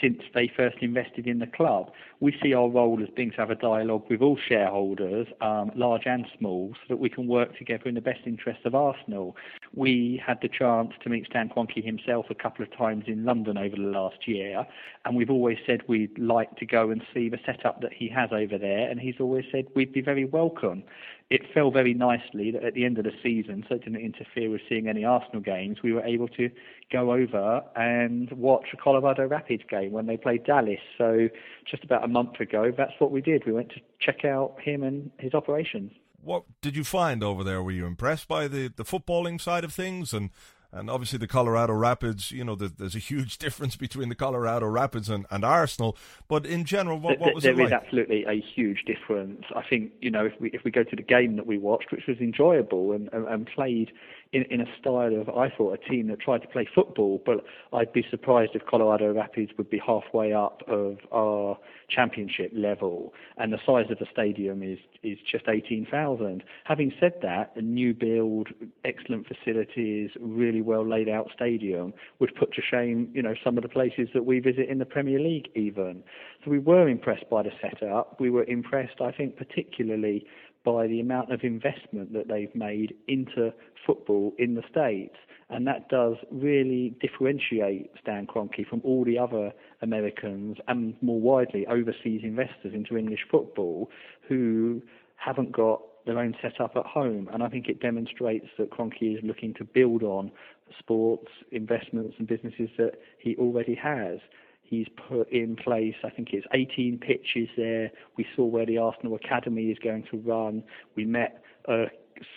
since 0.00 0.20
they 0.34 0.50
first 0.56 0.78
invested 0.80 1.26
in 1.26 1.38
the 1.38 1.46
club. 1.46 1.90
We 2.20 2.36
see 2.42 2.54
our 2.54 2.68
role 2.68 3.00
as 3.02 3.08
being 3.14 3.30
to 3.32 3.36
have 3.36 3.50
a 3.50 3.54
dialogue 3.54 4.04
with 4.08 4.22
all 4.22 4.38
shareholders, 4.48 5.26
um, 5.40 5.70
large 5.74 6.06
and 6.06 6.26
small, 6.38 6.72
so 6.74 6.94
that 6.94 6.98
we 6.98 7.08
can 7.08 7.26
work 7.26 7.56
together 7.56 7.84
in 7.88 7.94
the 7.94 8.00
best 8.00 8.20
interest 8.26 8.60
of 8.64 8.74
Arsenal. 8.74 9.36
We 9.74 10.22
had 10.24 10.38
the 10.40 10.48
chance 10.48 10.92
to 11.02 11.08
meet 11.08 11.26
Stan 11.26 11.48
Kroenke 11.48 11.84
himself 11.84 12.26
a 12.30 12.34
couple 12.34 12.64
of 12.64 12.76
times 12.76 13.04
in 13.06 13.24
London 13.24 13.58
over 13.58 13.76
the 13.76 13.82
last 13.82 14.26
year, 14.26 14.66
and 15.04 15.16
we've 15.16 15.30
always 15.30 15.58
said 15.66 15.82
we'd 15.88 16.18
like 16.18 16.56
to 16.56 16.66
go 16.66 16.90
and 16.90 17.02
see 17.14 17.28
the 17.28 17.38
setup 17.44 17.80
that 17.82 17.92
he 17.92 18.08
has 18.08 18.30
over 18.32 18.58
there, 18.58 18.88
and 18.90 19.00
he's 19.00 19.16
always 19.20 19.44
said 19.52 19.66
we'd 19.74 19.92
be 19.92 20.02
very 20.02 20.24
welcome 20.24 20.82
it 21.30 21.42
fell 21.52 21.70
very 21.70 21.92
nicely 21.92 22.50
that 22.50 22.64
at 22.64 22.74
the 22.74 22.84
end 22.84 22.96
of 22.96 23.04
the 23.04 23.12
season, 23.22 23.64
so 23.68 23.74
it 23.74 23.84
didn't 23.84 24.00
interfere 24.00 24.50
with 24.50 24.62
seeing 24.68 24.88
any 24.88 25.04
Arsenal 25.04 25.40
games, 25.40 25.78
we 25.82 25.92
were 25.92 26.04
able 26.04 26.28
to 26.28 26.50
go 26.90 27.12
over 27.12 27.62
and 27.76 28.30
watch 28.32 28.68
a 28.72 28.76
Colorado 28.76 29.26
Rapids 29.26 29.62
game 29.68 29.92
when 29.92 30.06
they 30.06 30.16
played 30.16 30.44
Dallas. 30.44 30.80
So 30.96 31.28
just 31.70 31.84
about 31.84 32.02
a 32.02 32.08
month 32.08 32.40
ago, 32.40 32.72
that's 32.74 32.94
what 32.98 33.10
we 33.10 33.20
did. 33.20 33.44
We 33.44 33.52
went 33.52 33.70
to 33.70 33.80
check 34.00 34.24
out 34.24 34.56
him 34.62 34.82
and 34.82 35.10
his 35.18 35.34
operations. 35.34 35.92
What 36.22 36.44
did 36.62 36.76
you 36.76 36.84
find 36.84 37.22
over 37.22 37.44
there? 37.44 37.62
Were 37.62 37.72
you 37.72 37.84
impressed 37.84 38.26
by 38.26 38.48
the, 38.48 38.72
the 38.74 38.84
footballing 38.84 39.40
side 39.40 39.64
of 39.64 39.72
things 39.72 40.14
and 40.14 40.30
and 40.72 40.90
obviously 40.90 41.18
the 41.18 41.26
Colorado 41.26 41.72
Rapids, 41.72 42.30
you 42.30 42.44
know, 42.44 42.54
there's 42.54 42.94
a 42.94 43.00
huge 43.00 43.38
difference 43.38 43.76
between 43.76 44.08
the 44.08 44.14
Colorado 44.14 44.66
Rapids 44.66 45.08
and, 45.08 45.26
and 45.30 45.44
Arsenal. 45.44 45.96
But 46.28 46.44
in 46.44 46.64
general, 46.64 46.98
what, 46.98 47.18
what 47.18 47.34
was 47.34 47.44
there 47.44 47.52
it 47.52 47.58
like? 47.58 47.68
There 47.68 47.78
is 47.78 47.84
absolutely 47.84 48.24
a 48.24 48.40
huge 48.40 48.84
difference. 48.84 49.44
I 49.56 49.62
think, 49.68 49.92
you 50.00 50.10
know, 50.10 50.26
if 50.26 50.32
we 50.40 50.50
if 50.50 50.64
we 50.64 50.70
go 50.70 50.84
to 50.84 50.96
the 50.96 51.02
game 51.02 51.36
that 51.36 51.46
we 51.46 51.58
watched, 51.58 51.90
which 51.90 52.06
was 52.06 52.18
enjoyable 52.18 52.92
and, 52.92 53.08
and, 53.12 53.26
and 53.26 53.46
played 53.46 53.92
in, 54.32 54.42
in 54.50 54.60
a 54.60 54.66
style 54.80 55.14
of, 55.20 55.28
I 55.28 55.48
thought, 55.48 55.78
a 55.78 55.90
team 55.90 56.08
that 56.08 56.20
tried 56.20 56.42
to 56.42 56.48
play 56.48 56.68
football, 56.74 57.22
but 57.24 57.44
I'd 57.72 57.92
be 57.92 58.04
surprised 58.10 58.52
if 58.54 58.66
Colorado 58.66 59.12
Rapids 59.12 59.52
would 59.56 59.70
be 59.70 59.78
halfway 59.78 60.32
up 60.32 60.62
of 60.68 60.98
our 61.12 61.58
championship 61.88 62.52
level, 62.54 63.14
and 63.38 63.52
the 63.52 63.58
size 63.64 63.90
of 63.90 63.98
the 63.98 64.06
stadium 64.12 64.62
is, 64.62 64.78
is 65.02 65.18
just 65.30 65.48
18,000. 65.48 66.44
Having 66.64 66.92
said 67.00 67.14
that, 67.22 67.52
a 67.56 67.62
new 67.62 67.94
build, 67.94 68.48
excellent 68.84 69.26
facilities, 69.26 70.10
really 70.20 70.60
well 70.60 70.86
laid 70.86 71.08
out 71.08 71.30
stadium 71.34 71.94
would 72.18 72.34
put 72.34 72.52
to 72.54 72.62
shame, 72.62 73.10
you 73.14 73.22
know, 73.22 73.34
some 73.42 73.56
of 73.56 73.62
the 73.62 73.68
places 73.68 74.08
that 74.12 74.26
we 74.26 74.40
visit 74.40 74.68
in 74.68 74.78
the 74.78 74.84
Premier 74.84 75.18
League 75.18 75.48
even. 75.54 76.02
So 76.44 76.50
we 76.50 76.58
were 76.58 76.88
impressed 76.88 77.28
by 77.30 77.42
the 77.42 77.50
setup. 77.62 78.20
We 78.20 78.30
were 78.30 78.44
impressed, 78.44 79.00
I 79.00 79.10
think, 79.10 79.36
particularly 79.36 80.26
by 80.64 80.86
the 80.86 81.00
amount 81.00 81.32
of 81.32 81.40
investment 81.42 82.12
that 82.12 82.28
they've 82.28 82.54
made 82.54 82.94
into 83.06 83.52
football 83.86 84.34
in 84.38 84.54
the 84.54 84.62
States. 84.70 85.14
And 85.50 85.66
that 85.66 85.88
does 85.88 86.16
really 86.30 86.94
differentiate 87.00 87.90
Stan 88.00 88.26
Kroenke 88.26 88.66
from 88.68 88.82
all 88.84 89.04
the 89.04 89.18
other 89.18 89.52
Americans 89.80 90.58
and 90.68 90.94
more 91.00 91.20
widely 91.20 91.66
overseas 91.66 92.20
investors 92.22 92.74
into 92.74 92.98
English 92.98 93.24
football 93.30 93.90
who 94.28 94.82
haven't 95.16 95.52
got 95.52 95.80
their 96.06 96.18
own 96.18 96.34
setup 96.42 96.76
at 96.76 96.86
home. 96.86 97.28
And 97.32 97.42
I 97.42 97.48
think 97.48 97.68
it 97.68 97.80
demonstrates 97.80 98.46
that 98.58 98.70
Kroenke 98.70 99.16
is 99.16 99.20
looking 99.22 99.54
to 99.54 99.64
build 99.64 100.02
on 100.02 100.30
sports, 100.78 101.28
investments, 101.50 102.16
and 102.18 102.26
businesses 102.26 102.68
that 102.76 102.94
he 103.18 103.36
already 103.36 103.74
has. 103.74 104.18
He's 104.68 104.86
put 105.08 105.32
in 105.32 105.56
place, 105.56 105.94
I 106.04 106.10
think 106.10 106.34
it's 106.34 106.46
18 106.52 106.98
pitches 106.98 107.48
there. 107.56 107.90
We 108.18 108.26
saw 108.36 108.44
where 108.44 108.66
the 108.66 108.76
Arsenal 108.76 109.14
Academy 109.14 109.70
is 109.70 109.78
going 109.82 110.04
to 110.10 110.18
run. 110.18 110.62
We 110.94 111.06
met 111.06 111.42
a 111.66 111.86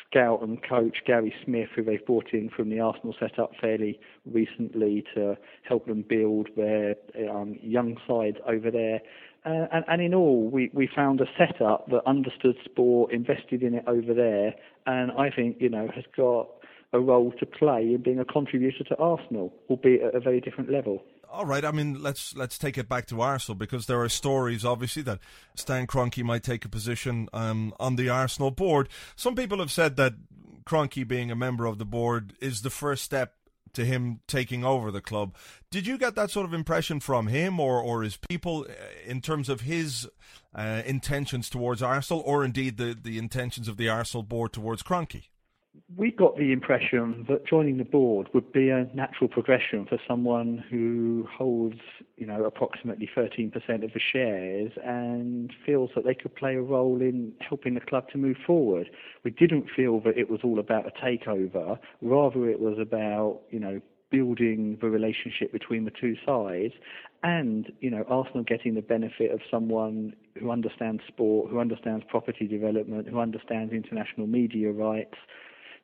scout 0.07 0.41
and 0.41 0.57
coach, 0.63 0.99
Gary 1.05 1.33
Smith, 1.43 1.67
who 1.75 1.83
they've 1.83 2.05
brought 2.05 2.31
in 2.31 2.49
from 2.49 2.69
the 2.69 2.79
Arsenal 2.79 3.13
setup 3.19 3.51
fairly 3.59 3.99
recently 4.25 5.03
to 5.13 5.35
help 5.63 5.87
them 5.87 6.05
build 6.07 6.47
their 6.55 6.95
um, 7.29 7.59
young 7.61 7.97
side 8.07 8.39
over 8.47 8.71
there. 8.71 9.01
Uh, 9.45 9.67
and, 9.73 9.83
and, 9.89 10.01
in 10.01 10.13
all, 10.13 10.49
we, 10.49 10.69
we 10.73 10.87
found 10.95 11.19
a 11.19 11.25
setup 11.37 11.89
that 11.89 12.01
understood 12.05 12.55
sport, 12.63 13.11
invested 13.11 13.61
in 13.61 13.73
it 13.73 13.83
over 13.87 14.13
there, 14.13 14.53
and 14.85 15.11
I 15.11 15.31
think, 15.31 15.57
you 15.59 15.67
know, 15.67 15.89
has 15.93 16.05
got 16.15 16.47
a 16.93 16.99
role 16.99 17.33
to 17.39 17.45
play 17.45 17.93
in 17.93 18.01
being 18.03 18.19
a 18.19 18.25
contributor 18.25 18.85
to 18.85 18.95
Arsenal, 18.97 19.51
albeit 19.69 20.01
at 20.03 20.15
a 20.15 20.19
very 20.21 20.39
different 20.39 20.71
level 20.71 21.03
all 21.31 21.45
right. 21.45 21.63
I 21.63 21.71
mean, 21.71 22.01
let's 22.01 22.35
let's 22.35 22.57
take 22.57 22.77
it 22.77 22.89
back 22.89 23.07
to 23.07 23.21
Arsenal 23.21 23.55
because 23.55 23.85
there 23.85 24.01
are 24.01 24.09
stories, 24.09 24.65
obviously, 24.65 25.01
that 25.03 25.19
Stan 25.55 25.87
Kroenke 25.87 26.23
might 26.23 26.43
take 26.43 26.65
a 26.65 26.69
position 26.69 27.29
um, 27.33 27.73
on 27.79 27.95
the 27.95 28.09
Arsenal 28.09 28.51
board. 28.51 28.89
Some 29.15 29.35
people 29.35 29.59
have 29.59 29.71
said 29.71 29.95
that 29.95 30.13
Kroenke 30.65 31.07
being 31.07 31.31
a 31.31 31.35
member 31.35 31.65
of 31.65 31.77
the 31.77 31.85
board 31.85 32.33
is 32.41 32.61
the 32.61 32.69
first 32.69 33.03
step 33.03 33.35
to 33.73 33.85
him 33.85 34.19
taking 34.27 34.65
over 34.65 34.91
the 34.91 35.01
club. 35.01 35.35
Did 35.69 35.87
you 35.87 35.97
get 35.97 36.15
that 36.15 36.29
sort 36.29 36.45
of 36.45 36.53
impression 36.53 36.99
from 36.99 37.27
him 37.27 37.59
or, 37.59 37.81
or 37.81 38.03
his 38.03 38.17
people 38.17 38.65
uh, 38.69 38.73
in 39.05 39.21
terms 39.21 39.47
of 39.47 39.61
his 39.61 40.09
uh, 40.53 40.81
intentions 40.85 41.49
towards 41.49 41.81
Arsenal 41.81 42.21
or 42.25 42.43
indeed 42.43 42.75
the, 42.75 42.97
the 43.01 43.17
intentions 43.17 43.69
of 43.69 43.77
the 43.77 43.87
Arsenal 43.87 44.23
board 44.23 44.51
towards 44.51 44.83
Kroenke? 44.83 45.27
We 45.95 46.11
got 46.11 46.37
the 46.37 46.51
impression 46.51 47.25
that 47.27 47.45
joining 47.45 47.77
the 47.77 47.83
board 47.85 48.29
would 48.33 48.51
be 48.51 48.69
a 48.69 48.85
natural 48.93 49.27
progression 49.27 49.85
for 49.85 49.97
someone 50.07 50.63
who 50.69 51.27
holds, 51.31 51.79
you 52.17 52.25
know, 52.25 52.43
approximately 52.45 53.09
13% 53.15 53.53
of 53.83 53.93
the 53.93 53.99
shares 53.99 54.71
and 54.83 55.53
feels 55.65 55.89
that 55.95 56.05
they 56.05 56.15
could 56.15 56.35
play 56.35 56.55
a 56.55 56.61
role 56.61 57.01
in 57.01 57.33
helping 57.39 57.73
the 57.73 57.81
club 57.81 58.09
to 58.09 58.17
move 58.17 58.37
forward. 58.45 58.89
We 59.23 59.31
didn't 59.31 59.69
feel 59.75 59.99
that 60.01 60.17
it 60.17 60.29
was 60.29 60.41
all 60.43 60.59
about 60.59 60.87
a 60.87 60.91
takeover, 60.91 61.77
rather 62.01 62.49
it 62.49 62.59
was 62.59 62.77
about, 62.79 63.41
you 63.49 63.59
know, 63.59 63.81
building 64.09 64.77
the 64.81 64.89
relationship 64.89 65.53
between 65.53 65.85
the 65.85 65.91
two 65.91 66.15
sides 66.25 66.73
and 67.23 67.71
you 67.79 67.89
know 67.89 68.03
Arsenal 68.09 68.43
getting 68.43 68.73
the 68.75 68.81
benefit 68.81 69.31
of 69.31 69.39
someone 69.49 70.13
who 70.37 70.51
understands 70.51 71.01
sport, 71.07 71.49
who 71.49 71.59
understands 71.59 72.03
property 72.09 72.47
development, 72.47 73.07
who 73.07 73.19
understands 73.19 73.71
international 73.73 74.27
media 74.27 74.71
rights, 74.71 75.15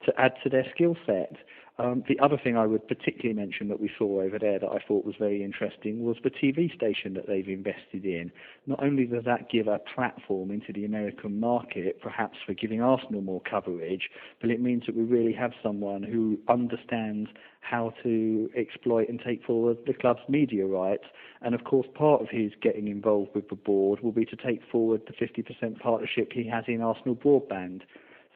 to 0.06 0.14
add 0.20 0.34
to 0.44 0.50
their 0.50 0.66
skill 0.74 0.96
set. 1.06 1.36
Um, 1.80 2.04
the 2.08 2.20
other 2.20 2.40
thing 2.44 2.58
I 2.58 2.66
would 2.66 2.88
particularly 2.88 3.40
mention 3.40 3.68
that 3.68 3.80
we 3.80 3.92
saw 4.00 4.22
over 4.22 4.40
there 4.40 4.58
that 4.58 4.68
I 4.68 4.80
thought 4.88 5.06
was 5.06 5.14
very 5.20 5.44
interesting 5.44 6.04
was 6.04 6.18
the 6.24 6.32
TV 6.32 6.74
station 6.74 7.14
that 7.14 7.28
they've 7.28 7.48
invested 7.48 8.04
in. 8.04 8.32
Not 8.66 8.82
only 8.82 9.06
does 9.06 9.26
that 9.26 9.52
give 9.52 9.68
a 9.68 9.80
platform 9.94 10.50
into 10.50 10.74
the 10.74 10.86
American 10.86 11.40
market, 11.40 12.02
perhaps 12.02 12.38
for 12.48 12.56
giving 12.56 12.82
Arsenal 12.82 13.22
more 13.22 13.42
coverage, 13.48 14.10
but 14.42 14.50
it 14.50 14.60
means 14.60 14.88
that 14.88 14.96
we 14.96 15.04
really 15.04 15.34
have 15.34 15.52
someone 15.62 16.02
who 16.02 16.40
understands 16.50 17.30
how 17.62 17.94
to 18.02 18.50
exploit 18.58 19.08
and 19.08 19.22
take 19.24 19.44
forward 19.44 19.78
the 19.86 19.94
club's 19.94 20.22
media 20.28 20.66
rights. 20.66 21.06
And 21.42 21.54
of 21.54 21.64
course, 21.64 21.86
part 21.94 22.24
of 22.24 22.30
his 22.32 22.54
getting 22.60 22.88
involved 22.88 23.36
with 23.36 23.50
the 23.50 23.56
board 23.56 24.00
will 24.02 24.12
be 24.12 24.26
to 24.26 24.36
take 24.36 24.62
forward 24.72 25.04
the 25.06 25.14
50% 25.14 25.80
partnership 25.80 26.32
he 26.34 26.48
has 26.48 26.64
in 26.68 26.82
Arsenal 26.82 27.16
Broadband. 27.16 27.82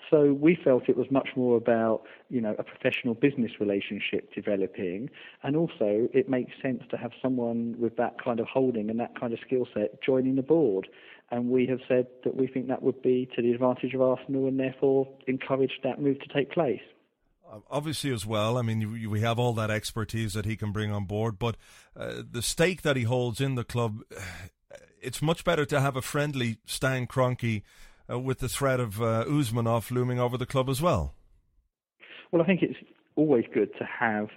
So 0.10 0.34
we 0.34 0.58
felt 0.62 0.89
it 0.89 0.98
was 0.98 1.10
much 1.10 1.29
more 1.36 1.58
about, 1.58 2.03
you 2.29 2.41
know, 2.41 2.55
a 2.58 2.63
professional 2.63 3.13
business 3.13 3.51
relationship 3.60 4.34
developing, 4.34 5.10
and 5.43 5.55
also 5.55 6.10
it 6.13 6.29
makes 6.29 6.51
sense 6.62 6.84
to 6.91 6.98
have 6.98 7.12
someone 7.22 7.75
with 7.79 7.96
that 7.98 8.22
kind 8.24 8.39
of 8.39 8.48
holding 8.48 8.89
and 8.89 9.00
that 9.00 9.20
kind 9.20 9.34
of 9.34 9.39
skill 9.46 9.67
set 9.74 10.01
joining 10.01 10.36
the 10.36 10.41
board. 10.41 10.88
And 11.29 11.50
we 11.50 11.65
have 11.67 11.79
said 11.88 12.08
that 12.25 12.36
we 12.36 12.48
think 12.48 12.67
that 12.67 12.84
would 12.84 13.01
be 13.01 13.29
to 13.36 13.41
the 13.41 13.51
advantage 13.51 13.93
of 13.93 14.01
Arsenal, 14.01 14.48
and 14.48 14.60
therefore 14.60 15.08
encourage 15.27 15.79
that 15.84 16.01
move 16.01 16.20
to 16.20 16.27
take 16.34 16.51
place. 16.51 16.81
Obviously, 17.70 18.13
as 18.13 18.25
well. 18.25 18.58
I 18.58 18.62
mean, 18.62 19.10
we 19.10 19.20
have 19.22 19.38
all 19.38 19.53
that 19.53 19.70
expertise 19.70 20.34
that 20.34 20.46
he 20.46 20.55
can 20.55 20.72
bring 20.72 20.91
on 20.91 21.05
board, 21.05 21.38
but 21.38 21.58
uh, 21.98 22.22
the 22.29 22.41
stake 22.41 22.81
that 22.84 22.96
he 22.96 23.03
holds 23.03 23.41
in 23.41 23.55
the 23.55 23.65
club, 23.65 24.01
it's 25.01 25.22
much 25.22 25.43
better 25.43 25.65
to 25.65 25.81
have 25.81 25.96
a 25.96 26.01
friendly 26.01 26.58
Stan 26.65 27.08
Kroenke 27.08 27.63
uh, 28.10 28.20
with 28.20 28.39
the 28.39 28.50
threat 28.50 28.79
of 28.79 29.01
uh, 29.01 29.25
Usmanov 29.27 29.91
looming 29.91 30.20
over 30.20 30.38
the 30.38 30.46
club 30.46 30.70
as 30.70 30.81
well? 30.81 31.13
Well, 32.31 32.41
I 32.41 32.46
think 32.46 32.62
it's 32.62 32.79
always 33.15 33.46
good 33.53 33.70
to 33.77 33.86
have 33.86 34.29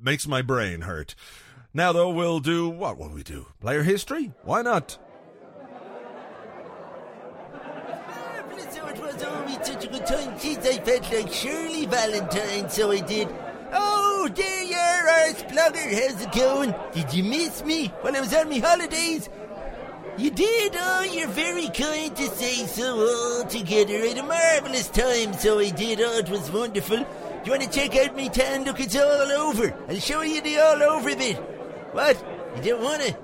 makes 0.00 0.26
my 0.26 0.42
brain 0.42 0.82
hurt. 0.82 1.14
Now, 1.74 1.92
though, 1.92 2.10
we'll 2.10 2.40
do, 2.40 2.68
what 2.68 2.96
will 2.96 3.10
we 3.10 3.22
do? 3.22 3.46
Player 3.60 3.82
history? 3.82 4.32
Why 4.42 4.62
not? 4.62 4.98
such 9.66 9.84
a 9.84 9.88
good 9.88 10.06
time. 10.06 10.34
I 10.34 10.78
felt 10.78 11.12
like 11.12 11.32
Shirley 11.32 11.86
Valentine, 11.86 12.68
so 12.68 12.92
I 12.92 13.00
did. 13.00 13.28
Oh, 13.72 14.28
there 14.34 14.64
you 15.24 15.58
are, 15.58 16.00
How's 16.00 16.22
it 16.22 16.32
going? 16.32 16.74
Did 16.92 17.14
you 17.14 17.24
miss 17.24 17.64
me 17.64 17.88
while 18.00 18.16
I 18.16 18.20
was 18.20 18.34
on 18.34 18.48
my 18.48 18.58
holidays? 18.58 19.28
You 20.18 20.30
did? 20.30 20.72
Oh, 20.74 21.02
you're 21.02 21.28
very 21.28 21.68
kind 21.68 22.16
to 22.16 22.28
say 22.30 22.66
so. 22.66 23.40
Altogether, 23.40 23.96
I 23.96 24.06
had 24.08 24.18
a 24.18 24.22
marvellous 24.22 24.88
time, 24.88 25.34
so 25.34 25.58
I 25.58 25.68
did. 25.70 26.00
Oh, 26.00 26.18
it 26.18 26.30
was 26.30 26.50
wonderful. 26.50 26.96
Do 26.96 27.04
you 27.44 27.50
want 27.50 27.62
to 27.62 27.70
check 27.70 27.94
out 27.96 28.16
my 28.16 28.28
tan? 28.28 28.64
Look, 28.64 28.80
it's 28.80 28.96
all 28.96 29.32
over. 29.32 29.74
I'll 29.88 29.98
show 29.98 30.22
you 30.22 30.40
the 30.40 30.58
all 30.58 30.82
over 30.82 31.14
bit. 31.14 31.36
What? 31.92 32.16
You 32.56 32.62
don't 32.62 32.82
want 32.82 33.02
to? 33.02 33.16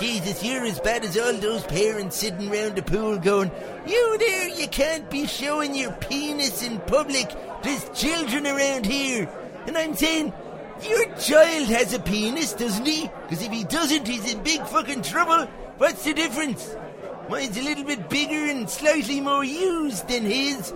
Jesus, 0.00 0.44
you're 0.44 0.64
as 0.64 0.80
bad 0.80 1.04
as 1.04 1.16
all 1.16 1.32
those 1.34 1.64
parents 1.64 2.16
sitting 2.16 2.50
round 2.50 2.76
the 2.76 2.82
pool 2.82 3.18
going, 3.18 3.50
You 3.86 4.18
there, 4.18 4.48
you 4.48 4.68
can't 4.68 5.08
be 5.08 5.26
showing 5.26 5.74
your 5.74 5.92
penis 5.92 6.62
in 6.62 6.80
public. 6.80 7.32
There's 7.62 7.88
children 7.90 8.46
around 8.46 8.84
here. 8.84 9.28
And 9.66 9.78
I'm 9.78 9.94
saying, 9.94 10.32
your 10.82 11.06
child 11.16 11.68
has 11.68 11.94
a 11.94 11.98
penis, 11.98 12.52
doesn't 12.52 12.86
he? 12.86 13.10
Because 13.22 13.42
if 13.42 13.52
he 13.52 13.64
doesn't, 13.64 14.06
he's 14.06 14.32
in 14.32 14.42
big 14.42 14.64
fucking 14.66 15.02
trouble. 15.02 15.46
What's 15.78 16.04
the 16.04 16.14
difference? 16.14 16.74
Mine's 17.28 17.56
a 17.56 17.62
little 17.62 17.84
bit 17.84 18.08
bigger 18.08 18.50
and 18.50 18.68
slightly 18.68 19.20
more 19.20 19.44
used 19.44 20.08
than 20.08 20.24
his. 20.24 20.72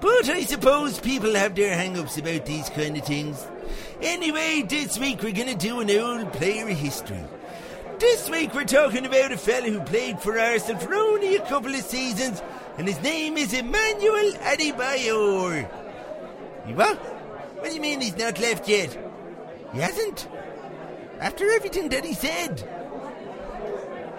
But 0.00 0.28
I 0.28 0.42
suppose 0.42 1.00
people 1.00 1.34
have 1.34 1.54
their 1.54 1.74
hang 1.74 1.98
ups 1.98 2.18
about 2.18 2.44
these 2.44 2.68
kind 2.70 2.96
of 2.96 3.04
things. 3.04 3.46
Anyway, 4.02 4.62
this 4.68 4.98
week 4.98 5.22
we're 5.22 5.32
gonna 5.32 5.54
do 5.54 5.80
an 5.80 5.90
old 5.90 6.32
player 6.32 6.66
history. 6.66 7.24
This 7.98 8.28
week 8.28 8.52
we're 8.54 8.64
talking 8.64 9.06
about 9.06 9.32
a 9.32 9.38
fella 9.38 9.70
who 9.70 9.80
played 9.80 10.20
for 10.20 10.38
Arsenal 10.38 10.80
for 10.80 10.94
only 10.94 11.36
a 11.36 11.46
couple 11.46 11.74
of 11.74 11.80
seasons, 11.80 12.42
and 12.76 12.86
his 12.86 13.00
name 13.02 13.38
is 13.38 13.54
Emmanuel 13.54 14.32
Adebayor. 14.42 15.64
What? 16.74 16.96
What 16.98 17.68
do 17.68 17.74
you 17.74 17.80
mean 17.80 18.00
he's 18.02 18.16
not 18.16 18.38
left 18.40 18.68
yet? 18.68 19.13
He 19.74 19.80
hasn't? 19.80 20.28
After 21.20 21.50
everything 21.50 21.88
that 21.88 22.04
he 22.04 22.14
said? 22.14 22.62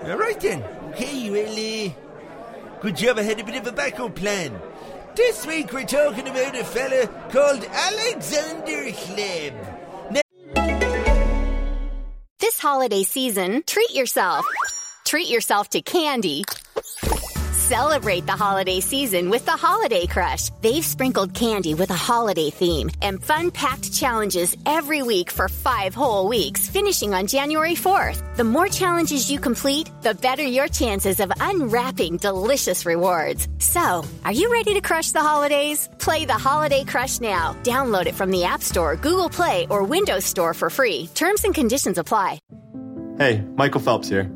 All 0.03 0.17
right 0.17 0.39
then. 0.39 0.62
Okay, 0.89 1.29
well, 1.29 1.89
uh, 1.89 2.81
good 2.81 2.97
job 2.97 3.17
I 3.17 3.24
had 3.24 3.39
a 3.39 3.43
bit 3.45 3.55
of 3.55 3.67
a 3.67 3.71
backup 3.71 4.15
plan. 4.15 4.59
This 5.15 5.47
week 5.47 5.71
we're 5.71 5.85
talking 5.85 6.27
about 6.27 6.55
a 6.55 6.63
fella 6.65 7.07
called 7.29 7.63
Alexander 7.71 8.91
Hleb. 8.91 9.53
Now- 10.12 10.21
this 12.39 12.59
holiday 12.59 13.03
season, 13.03 13.63
treat 13.65 13.91
yourself. 13.91 14.45
Treat 15.05 15.29
yourself 15.29 15.69
to 15.69 15.81
candy 15.81 16.43
Celebrate 17.65 18.27
the 18.27 18.31
holiday 18.31 18.79
season 18.79 19.31
with 19.31 19.43
the 19.43 19.51
Holiday 19.51 20.05
Crush. 20.05 20.51
They've 20.62 20.86
sprinkled 20.86 21.33
candy 21.33 21.74
with 21.74 21.89
a 21.89 21.96
holiday 21.96 22.51
theme 22.51 22.92
and 23.01 23.24
fun 23.24 23.50
packed 23.50 23.92
challenges 23.92 24.55
every 24.68 25.01
week 25.01 25.31
for 25.31 25.50
five 25.50 25.96
whole 25.96 26.27
weeks, 26.27 26.70
finishing 26.70 27.16
on 27.16 27.25
January 27.25 27.74
4th. 27.74 28.35
The 28.35 28.44
more 28.44 28.68
challenges 28.68 29.31
you 29.31 29.39
complete, 29.39 29.89
the 30.03 30.13
better 30.13 30.44
your 30.44 30.68
chances 30.68 31.20
of 31.20 31.31
unwrapping 31.39 32.18
delicious 32.18 32.85
rewards. 32.85 33.48
So, 33.57 34.03
are 34.24 34.31
you 34.31 34.51
ready 34.51 34.75
to 34.75 34.81
crush 34.81 35.09
the 35.09 35.24
holidays? 35.24 35.89
Play 35.98 36.25
the 36.25 36.33
Holiday 36.33 36.83
Crush 36.83 37.20
now. 37.20 37.57
Download 37.63 38.05
it 38.05 38.13
from 38.13 38.29
the 38.29 38.44
App 38.44 38.61
Store, 38.61 38.96
Google 38.96 39.31
Play, 39.31 39.66
or 39.72 39.83
Windows 39.83 40.24
Store 40.24 40.53
for 40.53 40.70
free. 40.70 41.09
Terms 41.16 41.44
and 41.44 41.55
conditions 41.55 41.98
apply. 41.98 42.37
Hey, 43.18 43.44
Michael 43.55 43.81
Phelps 43.81 44.07
here. 44.07 44.31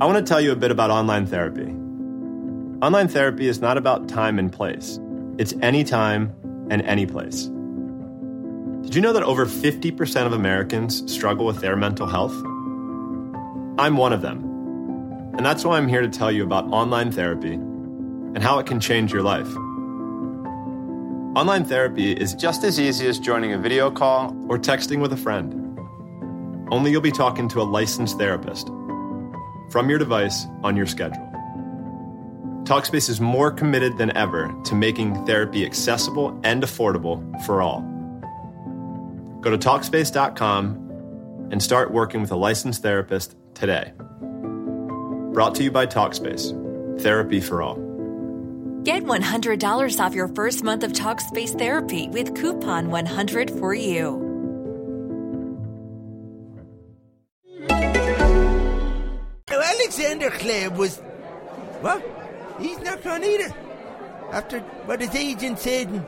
I 0.00 0.06
want 0.06 0.24
to 0.24 0.30
tell 0.30 0.40
you 0.40 0.52
a 0.52 0.56
bit 0.56 0.70
about 0.70 0.90
online 0.90 1.26
therapy. 1.26 1.74
Online 2.82 3.08
therapy 3.08 3.48
is 3.48 3.62
not 3.62 3.78
about 3.78 4.06
time 4.06 4.38
and 4.38 4.52
place, 4.52 5.00
it's 5.38 5.54
anytime 5.62 6.34
and 6.70 6.82
any 6.82 7.06
place. 7.06 7.44
Did 8.82 8.94
you 8.94 9.00
know 9.00 9.14
that 9.14 9.22
over 9.22 9.46
50% 9.46 10.26
of 10.26 10.34
Americans 10.34 11.10
struggle 11.10 11.46
with 11.46 11.60
their 11.60 11.74
mental 11.74 12.06
health? 12.06 12.34
I'm 13.78 13.96
one 13.96 14.12
of 14.12 14.20
them. 14.20 14.44
And 15.38 15.44
that's 15.44 15.64
why 15.64 15.78
I'm 15.78 15.88
here 15.88 16.02
to 16.02 16.08
tell 16.08 16.30
you 16.30 16.44
about 16.44 16.66
online 16.66 17.10
therapy 17.10 17.54
and 17.54 18.42
how 18.42 18.58
it 18.58 18.66
can 18.66 18.78
change 18.78 19.10
your 19.10 19.22
life. 19.22 19.48
Online 21.34 21.64
therapy 21.64 22.12
is 22.12 22.34
just 22.34 22.62
as 22.62 22.78
easy 22.78 23.06
as 23.06 23.18
joining 23.18 23.54
a 23.54 23.58
video 23.58 23.90
call 23.90 24.36
or 24.50 24.58
texting 24.58 25.00
with 25.00 25.14
a 25.14 25.16
friend. 25.16 25.78
Only 26.70 26.90
you'll 26.90 27.00
be 27.00 27.10
talking 27.10 27.48
to 27.50 27.62
a 27.62 27.64
licensed 27.64 28.18
therapist 28.18 28.66
from 29.70 29.88
your 29.88 29.98
device 29.98 30.44
on 30.62 30.76
your 30.76 30.86
schedule. 30.86 31.25
Talkspace 32.66 33.08
is 33.08 33.20
more 33.20 33.52
committed 33.52 33.96
than 33.96 34.16
ever 34.16 34.52
to 34.64 34.74
making 34.74 35.24
therapy 35.24 35.64
accessible 35.64 36.36
and 36.42 36.64
affordable 36.64 37.22
for 37.46 37.62
all. 37.62 37.82
Go 39.40 39.50
to 39.50 39.56
Talkspace.com 39.56 41.48
and 41.52 41.62
start 41.62 41.92
working 41.92 42.20
with 42.20 42.32
a 42.32 42.36
licensed 42.36 42.82
therapist 42.82 43.36
today. 43.54 43.92
Brought 45.32 45.54
to 45.54 45.62
you 45.62 45.70
by 45.70 45.86
Talkspace, 45.86 47.00
therapy 47.00 47.40
for 47.40 47.62
all. 47.62 47.76
Get 48.82 49.04
$100 49.04 50.00
off 50.00 50.12
your 50.12 50.26
first 50.26 50.64
month 50.64 50.82
of 50.82 50.90
Talkspace 50.92 51.56
therapy 51.56 52.08
with 52.08 52.34
coupon 52.34 52.90
100 52.90 53.48
for 53.48 53.74
you. 53.74 54.24
Alexander 59.48 60.30
Hleb 60.30 60.76
was. 60.76 60.98
What? 61.80 62.25
He's 62.58 62.78
not 62.80 63.02
gone 63.02 63.24
either. 63.24 63.54
After 64.32 64.60
what 64.86 65.00
his 65.00 65.14
agent 65.14 65.58
said 65.58 65.88
and 65.88 66.04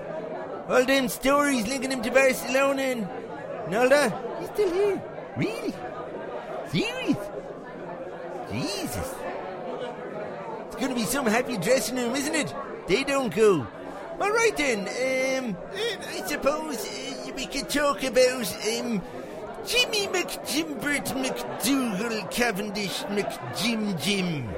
all 0.68 0.84
them 0.84 1.08
stories 1.08 1.66
linking 1.66 1.92
him 1.92 2.02
to 2.02 2.10
Barcelona 2.10 2.82
and, 2.82 3.08
and 3.66 3.74
all 3.74 3.88
that, 3.88 4.40
he's 4.40 4.48
still 4.50 4.72
here. 4.72 5.02
Really? 5.36 5.74
Serious? 6.68 7.16
Jesus. 8.50 9.14
It's 10.66 10.76
going 10.76 10.88
to 10.88 10.94
be 10.94 11.04
some 11.04 11.26
happy 11.26 11.56
dressing 11.58 11.96
room, 11.96 12.14
isn't 12.14 12.34
it? 12.34 12.54
They 12.86 13.04
don't 13.04 13.34
go. 13.34 13.66
All 14.20 14.30
right 14.30 14.56
then. 14.56 14.80
Um, 14.80 15.56
I 15.74 16.26
suppose 16.26 16.86
uh, 16.86 17.32
we 17.36 17.46
could 17.46 17.68
talk 17.68 18.02
about 18.02 18.52
um, 18.66 19.00
Jimmy 19.66 20.08
McJimbert 20.08 21.06
McDougal 21.14 22.30
Cavendish 22.30 23.02
McJim 23.04 24.00
Jim 24.02 24.48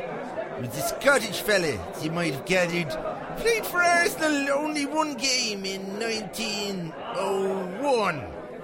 was 0.61 0.77
a 0.77 0.83
Scottish 0.83 1.41
fella, 1.41 1.73
you 2.03 2.13
might 2.13 2.35
have 2.35 2.45
gathered. 2.45 2.91
Played 3.39 3.65
for 3.67 3.83
Arsenal 3.83 4.51
only 4.51 4.85
one 4.85 5.15
game 5.15 5.65
in 5.65 5.99
1901. 5.99 8.23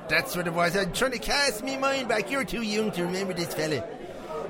That's 0.09 0.37
what 0.37 0.47
it 0.47 0.53
was. 0.53 0.77
I'm 0.77 0.93
trying 0.93 1.13
to 1.13 1.19
cast 1.19 1.65
me 1.65 1.79
mind 1.79 2.09
back. 2.09 2.31
You're 2.31 2.45
too 2.45 2.61
young 2.63 2.93
to 2.93 3.05
remember 3.05 3.33
this 3.33 3.55
fella. 3.55 3.83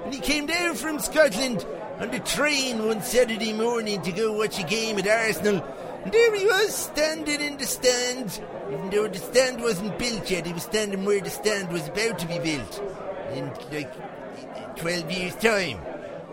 And 0.04 0.12
he 0.12 0.18
came 0.20 0.46
down 0.46 0.74
from 0.74 0.98
Scotland 0.98 1.64
on 1.98 2.10
the 2.10 2.18
train 2.20 2.84
one 2.84 3.00
Saturday 3.02 3.52
morning 3.52 4.00
to 4.02 4.12
go 4.12 4.32
watch 4.32 4.58
a 4.58 4.64
game 4.64 4.98
at 4.98 5.06
Arsenal. 5.06 5.62
And 6.04 6.12
there 6.12 6.34
he 6.34 6.46
was, 6.46 6.74
standing 6.74 7.40
in 7.40 7.58
the 7.58 7.66
stand. 7.66 8.40
Even 8.72 8.90
though 8.90 9.06
the 9.08 9.18
stand 9.18 9.62
wasn't 9.62 9.98
built 9.98 10.30
yet, 10.30 10.46
he 10.46 10.52
was 10.52 10.64
standing 10.64 11.04
where 11.04 11.20
the 11.20 11.30
stand 11.30 11.72
was 11.72 11.88
about 11.88 12.18
to 12.18 12.26
be 12.26 12.38
built. 12.38 12.82
In 13.32 13.50
like 13.72 13.92
12 14.76 15.10
years' 15.10 15.34
time. 15.36 15.78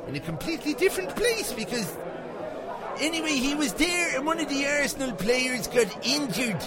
In 0.07 0.15
a 0.15 0.19
completely 0.19 0.73
different 0.73 1.15
place 1.15 1.51
because. 1.53 1.95
Anyway, 2.99 3.31
he 3.31 3.55
was 3.55 3.73
there 3.73 4.15
and 4.15 4.25
one 4.25 4.39
of 4.39 4.47
the 4.49 4.67
Arsenal 4.67 5.11
players 5.13 5.67
got 5.67 6.05
injured. 6.05 6.61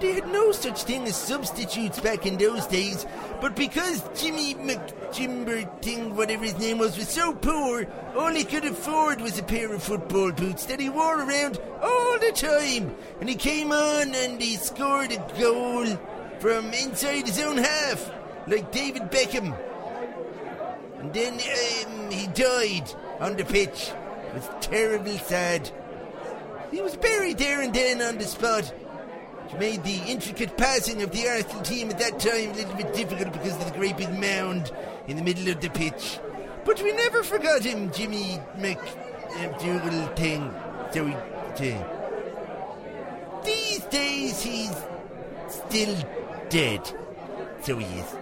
They 0.00 0.12
had 0.12 0.28
no 0.28 0.52
such 0.52 0.82
thing 0.82 1.04
as 1.04 1.16
substitutes 1.16 2.00
back 2.00 2.26
in 2.26 2.36
those 2.36 2.66
days. 2.66 3.06
But 3.40 3.56
because 3.56 4.02
Jimmy 4.20 4.54
McJimber 4.54 5.80
thing, 5.80 6.16
whatever 6.16 6.44
his 6.44 6.58
name 6.58 6.78
was, 6.78 6.96
was 6.96 7.08
so 7.08 7.32
poor, 7.32 7.86
all 8.16 8.32
he 8.32 8.44
could 8.44 8.64
afford 8.64 9.20
was 9.20 9.38
a 9.38 9.42
pair 9.42 9.72
of 9.72 9.82
football 9.82 10.32
boots 10.32 10.66
that 10.66 10.80
he 10.80 10.90
wore 10.90 11.22
around 11.22 11.58
all 11.80 12.18
the 12.18 12.32
time. 12.34 12.94
And 13.20 13.28
he 13.28 13.36
came 13.36 13.72
on 13.72 14.14
and 14.14 14.42
he 14.42 14.56
scored 14.56 15.12
a 15.12 15.40
goal 15.40 15.86
from 16.40 16.72
inside 16.72 17.26
his 17.26 17.40
own 17.40 17.56
half, 17.56 18.10
like 18.46 18.72
David 18.72 19.10
Beckham. 19.10 19.56
And 21.02 21.12
then 21.12 21.34
um, 21.34 22.10
he 22.10 22.28
died 22.28 22.90
on 23.18 23.36
the 23.36 23.44
pitch. 23.44 23.90
It 24.28 24.34
was 24.34 24.48
terribly 24.60 25.18
sad. 25.18 25.68
He 26.70 26.80
was 26.80 26.96
buried 26.96 27.38
there 27.38 27.60
and 27.60 27.74
then 27.74 28.00
on 28.00 28.18
the 28.18 28.24
spot. 28.24 28.64
Which 28.64 29.58
made 29.58 29.82
the 29.82 30.00
intricate 30.06 30.56
passing 30.56 31.02
of 31.02 31.10
the 31.10 31.28
Arsenal 31.28 31.62
team 31.62 31.90
at 31.90 31.98
that 31.98 32.20
time 32.20 32.50
a 32.50 32.54
little 32.54 32.76
bit 32.76 32.94
difficult 32.94 33.32
because 33.32 33.56
of 33.56 33.64
the 33.64 33.78
great 33.78 33.96
big 33.96 34.16
mound 34.18 34.70
in 35.08 35.16
the 35.16 35.22
middle 35.22 35.48
of 35.48 35.60
the 35.60 35.70
pitch. 35.70 36.20
But 36.64 36.80
we 36.80 36.92
never 36.92 37.24
forgot 37.24 37.64
him, 37.64 37.90
Jimmy 37.92 38.40
McDougal 38.56 40.16
thing. 40.16 40.54
So 40.92 41.04
we. 41.04 41.14
Uh, 41.14 41.84
these 43.44 43.80
days 43.86 44.40
he's 44.40 44.76
still 45.48 45.96
dead. 46.48 46.88
So 47.62 47.76
he 47.76 47.86
is. 47.86 48.16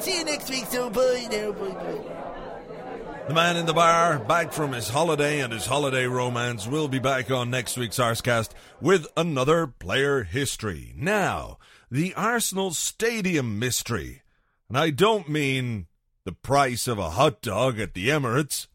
See 0.00 0.18
you 0.18 0.24
next 0.24 0.48
week, 0.48 0.66
so 0.66 0.90
bye 0.90 1.26
now, 1.30 1.52
bye 1.52 1.70
bye. 1.70 2.28
The 3.28 3.34
man 3.34 3.56
in 3.56 3.66
the 3.66 3.74
bar, 3.74 4.18
back 4.20 4.52
from 4.52 4.72
his 4.72 4.88
holiday 4.88 5.40
and 5.40 5.52
his 5.52 5.66
holiday 5.66 6.06
romance, 6.06 6.66
will 6.66 6.88
be 6.88 6.98
back 6.98 7.30
on 7.30 7.50
next 7.50 7.76
week's 7.76 7.98
Arsecast 7.98 8.50
with 8.80 9.06
another 9.16 9.66
player 9.66 10.22
history. 10.22 10.94
Now, 10.96 11.58
the 11.90 12.14
Arsenal 12.14 12.70
Stadium 12.70 13.58
mystery. 13.58 14.22
And 14.68 14.78
I 14.78 14.90
don't 14.90 15.28
mean 15.28 15.88
the 16.24 16.32
price 16.32 16.86
of 16.86 16.98
a 16.98 17.10
hot 17.10 17.42
dog 17.42 17.78
at 17.78 17.94
the 17.94 18.08
Emirates. 18.08 18.66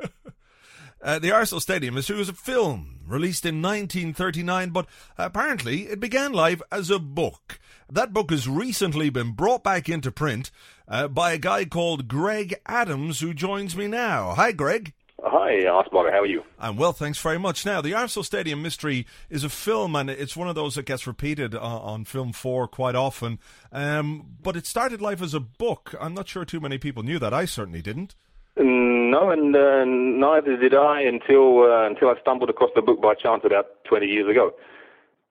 uh, 1.02 1.18
the 1.18 1.32
Arsenal 1.32 1.60
Stadium 1.60 1.94
mystery 1.94 2.16
was 2.16 2.28
a 2.28 2.34
film 2.34 3.00
released 3.06 3.44
in 3.44 3.60
1939, 3.62 4.70
but 4.70 4.86
apparently 5.16 5.82
it 5.88 6.00
began 6.00 6.32
life 6.32 6.62
as 6.70 6.88
a 6.88 6.98
book. 6.98 7.58
That 7.90 8.12
book 8.12 8.30
has 8.30 8.46
recently 8.46 9.08
been 9.08 9.32
brought 9.32 9.64
back 9.64 9.88
into 9.88 10.12
print 10.12 10.50
uh, 10.86 11.08
by 11.08 11.32
a 11.32 11.38
guy 11.38 11.64
called 11.64 12.06
Greg 12.06 12.54
Adams, 12.66 13.20
who 13.20 13.32
joins 13.32 13.74
me 13.74 13.86
now. 13.86 14.34
Hi, 14.34 14.52
Greg. 14.52 14.92
Hi, 15.22 15.64
Arseblogger. 15.64 16.12
How 16.12 16.20
are 16.20 16.26
you? 16.26 16.44
I'm 16.58 16.76
well, 16.76 16.92
thanks 16.92 17.18
very 17.18 17.38
much. 17.38 17.64
Now, 17.64 17.80
the 17.80 17.94
Arsenal 17.94 18.24
Stadium 18.24 18.60
Mystery 18.60 19.06
is 19.30 19.42
a 19.42 19.48
film, 19.48 19.96
and 19.96 20.10
it's 20.10 20.36
one 20.36 20.48
of 20.48 20.54
those 20.54 20.74
that 20.74 20.84
gets 20.84 21.06
repeated 21.06 21.54
on, 21.54 21.80
on 21.80 22.04
Film 22.04 22.32
4 22.32 22.68
quite 22.68 22.94
often. 22.94 23.38
Um, 23.72 24.36
but 24.42 24.54
it 24.54 24.66
started 24.66 25.00
life 25.00 25.22
as 25.22 25.32
a 25.32 25.40
book. 25.40 25.94
I'm 25.98 26.12
not 26.12 26.28
sure 26.28 26.44
too 26.44 26.60
many 26.60 26.76
people 26.76 27.02
knew 27.02 27.18
that. 27.18 27.32
I 27.32 27.46
certainly 27.46 27.80
didn't. 27.80 28.14
No, 28.58 29.30
and 29.30 29.56
uh, 29.56 29.84
neither 29.86 30.58
did 30.58 30.74
I 30.74 31.00
until 31.02 31.62
uh, 31.62 31.86
until 31.86 32.08
I 32.10 32.20
stumbled 32.20 32.50
across 32.50 32.70
the 32.74 32.82
book 32.82 33.00
by 33.00 33.14
chance 33.14 33.42
about 33.44 33.82
20 33.84 34.06
years 34.06 34.28
ago. 34.28 34.52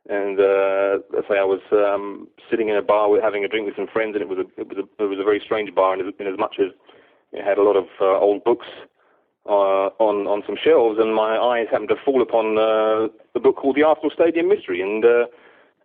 And 0.09 0.39
uh, 0.39 1.03
let's 1.11 1.27
say 1.27 1.37
I 1.37 1.43
was 1.43 1.59
um, 1.71 2.29
sitting 2.49 2.69
in 2.69 2.77
a 2.77 2.81
bar 2.81 3.09
with, 3.09 3.21
having 3.21 3.43
a 3.43 3.47
drink 3.47 3.65
with 3.65 3.75
some 3.75 3.87
friends, 3.87 4.15
and 4.15 4.21
it 4.21 4.29
was 4.29 4.39
a 4.39 4.61
it 4.61 4.67
was 4.67 4.77
a 4.77 5.03
it 5.03 5.07
was 5.07 5.19
a 5.19 5.23
very 5.23 5.41
strange 5.43 5.73
bar, 5.75 5.93
in 5.93 5.99
as, 5.99 6.13
as 6.19 6.39
much 6.39 6.55
as 6.59 6.71
it 7.33 7.43
had 7.43 7.57
a 7.57 7.63
lot 7.63 7.75
of 7.75 7.87
uh, 7.99 8.17
old 8.17 8.43
books 8.45 8.67
uh, 9.45 9.91
on 9.99 10.25
on 10.27 10.43
some 10.45 10.55
shelves, 10.61 10.97
and 10.99 11.13
my 11.13 11.37
eyes 11.37 11.67
happened 11.69 11.89
to 11.89 11.95
fall 12.05 12.21
upon 12.21 12.57
uh, 12.57 13.11
the 13.33 13.39
book 13.41 13.57
called 13.57 13.75
The 13.75 13.83
Arsenal 13.83 14.11
Stadium 14.13 14.47
Mystery, 14.47 14.81
and 14.81 15.03
uh, 15.03 15.25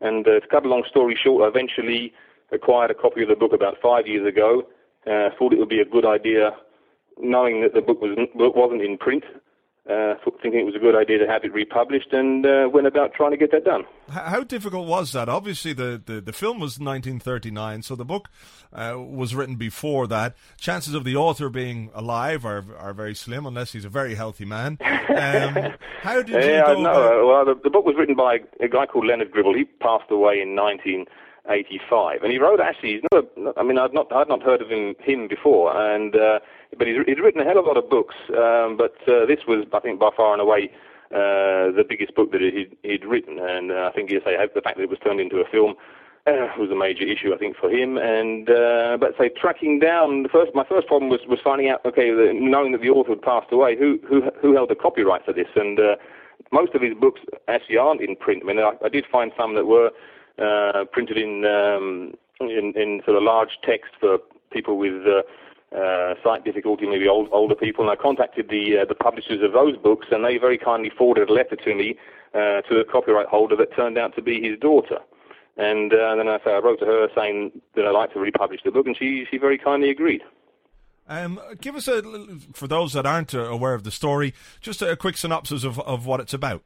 and 0.01 0.27
uh, 0.27 0.39
to 0.39 0.47
cut 0.49 0.65
a 0.65 0.69
long 0.69 0.85
story 0.89 1.19
short, 1.21 1.43
I 1.43 1.49
eventually 1.49 2.13
acquired 2.53 2.93
a 2.93 2.95
copy 2.95 3.23
of 3.23 3.29
the 3.29 3.37
book 3.37 3.53
about 3.53 3.77
five 3.83 4.07
years 4.07 4.27
ago. 4.27 4.63
Uh, 5.05 5.31
thought 5.37 5.53
it 5.53 5.59
would 5.59 5.69
be 5.69 5.81
a 5.81 5.85
good 5.85 6.07
idea, 6.07 6.53
knowing 7.19 7.61
that 7.63 7.75
the 7.75 7.81
book 7.81 8.01
was 8.01 8.17
wasn't 8.37 8.83
in 8.83 8.99
print, 8.99 9.25
uh, 9.89 10.15
thinking 10.43 10.61
it 10.61 10.67
was 10.67 10.75
a 10.77 10.79
good 10.79 10.95
idea 10.95 11.19
to 11.19 11.27
have 11.27 11.45
it 11.45 11.53
republished 11.53 12.13
and 12.13 12.47
uh, 12.47 12.69
went 12.73 12.87
about 12.87 13.15
trying 13.15 13.33
to 13.33 13.37
get 13.37 13.51
that 13.51 13.65
done. 13.65 13.85
How 14.09 14.45
difficult 14.45 14.87
was 14.87 15.13
that? 15.13 15.29
Obviously, 15.29 15.73
the, 15.73 16.01
the, 16.05 16.21
the 16.21 16.33
film 16.33 16.61
was 16.61 16.79
1939, 16.79 17.83
so 17.83 17.97
the 17.97 18.05
book 18.05 18.29
uh, 18.73 18.95
was 18.97 19.35
written 19.35 19.57
before 19.57 20.07
that. 20.07 20.35
Chances 20.57 20.95
of 20.95 21.05
the 21.05 21.17
author 21.17 21.49
being 21.49 21.91
alive 21.95 22.45
are 22.45 22.65
are 22.79 22.93
very 22.93 23.15
slim, 23.15 23.47
unless 23.47 23.73
he's 23.73 23.85
a 23.85 23.89
very 23.89 24.15
healthy 24.15 24.45
man. 24.45 24.79
Um, 24.81 25.73
how 26.03 26.23
did 26.23 26.29
you 26.29 26.39
yeah, 26.39 26.67
go 26.67 26.81
no, 26.81 26.91
about- 26.91 27.27
well, 27.27 27.45
the, 27.45 27.61
the 27.65 27.71
book 27.71 27.85
was 27.85 27.97
written 27.99 28.15
by 28.15 28.39
a 28.61 28.69
guy 28.69 28.87
called 28.87 29.07
Leonard 29.07 29.31
Gribble. 29.31 29.55
He 29.55 29.65
passed 29.65 30.11
away 30.11 30.41
in 30.41 30.55
1985, 31.45 32.23
and 32.23 32.33
he 32.33 32.39
wrote 32.39 32.61
actually. 32.61 32.93
He's 32.93 33.03
not. 33.13 33.57
I 33.57 33.63
mean, 33.63 33.79
I'd 33.79 33.93
not 33.93 34.13
I'd 34.13 34.29
not 34.29 34.43
heard 34.43 34.63
of 34.63 34.71
him 34.71 34.95
him 35.01 35.27
before, 35.29 35.77
and 35.77 36.15
uh, 36.15 36.39
but 36.79 36.87
he's, 36.87 36.97
he's 37.07 37.19
written 37.19 37.41
a 37.41 37.45
hell 37.45 37.59
of 37.59 37.65
a 37.65 37.69
lot 37.69 37.77
of 37.77 37.91
books. 37.91 38.15
Um, 38.31 38.77
but 38.77 38.95
uh, 39.09 39.27
this 39.27 39.41
was, 39.47 39.67
I 39.73 39.81
think, 39.81 39.99
by 39.99 40.11
far 40.17 40.33
and 40.33 40.41
away 40.41 40.71
uh, 41.11 41.75
the 41.75 41.85
biggest 41.87 42.15
book 42.15 42.33
that 42.33 42.41
he'd, 42.41 42.77
he'd 42.83 43.05
written, 43.05 43.39
and 43.39 43.73
uh, 43.73 43.91
I 43.91 43.93
think, 43.93 44.11
yes, 44.11 44.23
the 44.25 44.61
fact 44.63 44.77
that 44.77 44.83
it 44.83 44.89
was 44.89 44.99
turned 45.01 45.21
into 45.21 45.39
a 45.39 45.45
film 45.45 45.75
uh, 46.27 46.49
was 46.59 46.71
a 46.71 46.75
major 46.75 47.05
issue, 47.05 47.35
I 47.35 47.39
think, 47.39 47.57
for 47.57 47.69
him. 47.71 47.99
And 47.99 48.49
uh, 48.49 48.97
but 48.99 49.17
say 49.19 49.29
tracking 49.29 49.79
down 49.79 50.23
the 50.23 50.29
first, 50.29 50.55
my 50.55 50.65
first 50.65 50.87
problem 50.87 51.11
was 51.11 51.21
was 51.29 51.41
finding 51.43 51.69
out, 51.69 51.85
okay, 51.85 52.11
the, 52.11 52.33
knowing 52.33 52.73
that 52.73 52.81
the 52.81 52.91
author 52.91 53.11
had 53.11 53.23
passed 53.23 53.53
away, 53.53 53.77
who 53.77 53.99
who 54.09 54.31
who 54.41 54.55
held 54.55 54.71
the 54.71 54.75
copyright 54.75 55.25
for 55.25 55.33
this, 55.33 55.49
and 55.57 55.79
uh, 55.81 55.97
most 56.53 56.75
of 56.75 56.83
his 56.83 56.95
books 56.95 57.21
actually 57.49 57.77
aren't 57.77 58.01
in 58.01 58.17
print. 58.17 58.43
I 58.45 58.47
mean, 58.47 58.59
I, 58.59 58.73
I 58.85 58.89
did 58.89 59.05
find 59.11 59.33
some 59.37 59.55
that 59.57 59.67
were 59.67 59.91
uh, 60.39 60.85
printed 60.93 61.19
in, 61.19 61.45
um, 61.45 62.15
in 62.41 62.73
in 62.77 63.03
sort 63.05 63.17
of 63.17 63.23
large 63.23 63.59
text 63.65 63.93
for 64.01 64.19
people 64.51 64.79
with. 64.79 65.07
Uh, 65.07 65.23
uh, 65.75 66.13
sight 66.23 66.45
difficulty, 66.45 66.85
maybe 66.85 67.09
old, 67.09 67.31
older 67.33 67.55
people, 67.55 67.83
and 67.83 67.91
I 67.91 67.97
contacted 67.97 68.51
the 68.51 68.81
uh, 68.81 68.85
the 68.85 68.95
publishers 68.95 69.43
of 69.43 69.55
those 69.55 69.75
books, 69.79 70.09
and 70.11 70.23
they 70.23 70.37
very 70.37 70.59
kindly 70.59 70.91
forwarded 70.91 71.31
a 71.31 71.33
letter 71.33 71.57
to 71.57 71.75
me 71.75 71.97
uh, 72.35 72.61
to 72.69 72.75
the 72.75 72.85
copyright 72.85 73.29
holder 73.29 73.57
that 73.57 73.75
turned 73.75 73.97
out 73.97 74.15
to 74.17 74.21
be 74.21 74.39
his 74.39 74.59
daughter. 74.59 74.99
And 75.57 75.93
then 75.93 76.29
I, 76.29 76.39
I 76.45 76.59
wrote 76.59 76.81
to 76.81 76.85
her 76.85 77.09
saying 77.15 77.53
that 77.75 77.87
I'd 77.87 77.93
like 77.93 78.13
to 78.13 78.21
republish 78.21 78.61
the 78.63 78.71
book, 78.71 78.87
and 78.87 78.95
she 78.95 79.27
she 79.31 79.39
very 79.39 79.57
kindly 79.57 79.89
agreed. 79.89 80.21
Um, 81.09 81.41
give 81.61 81.75
us 81.75 81.89
a, 81.89 82.03
for 82.53 82.69
those 82.69 82.93
that 82.93 83.07
aren't 83.07 83.35
aware 83.35 83.75
of 83.75 83.83
the 83.83 83.91
story, 83.91 84.35
just 84.61 84.83
a 84.83 84.97
quick 84.97 85.17
synopsis 85.17 85.65
of, 85.65 85.79
of 85.81 86.07
what 86.07 86.21
it's 86.21 86.33
about. 86.33 86.63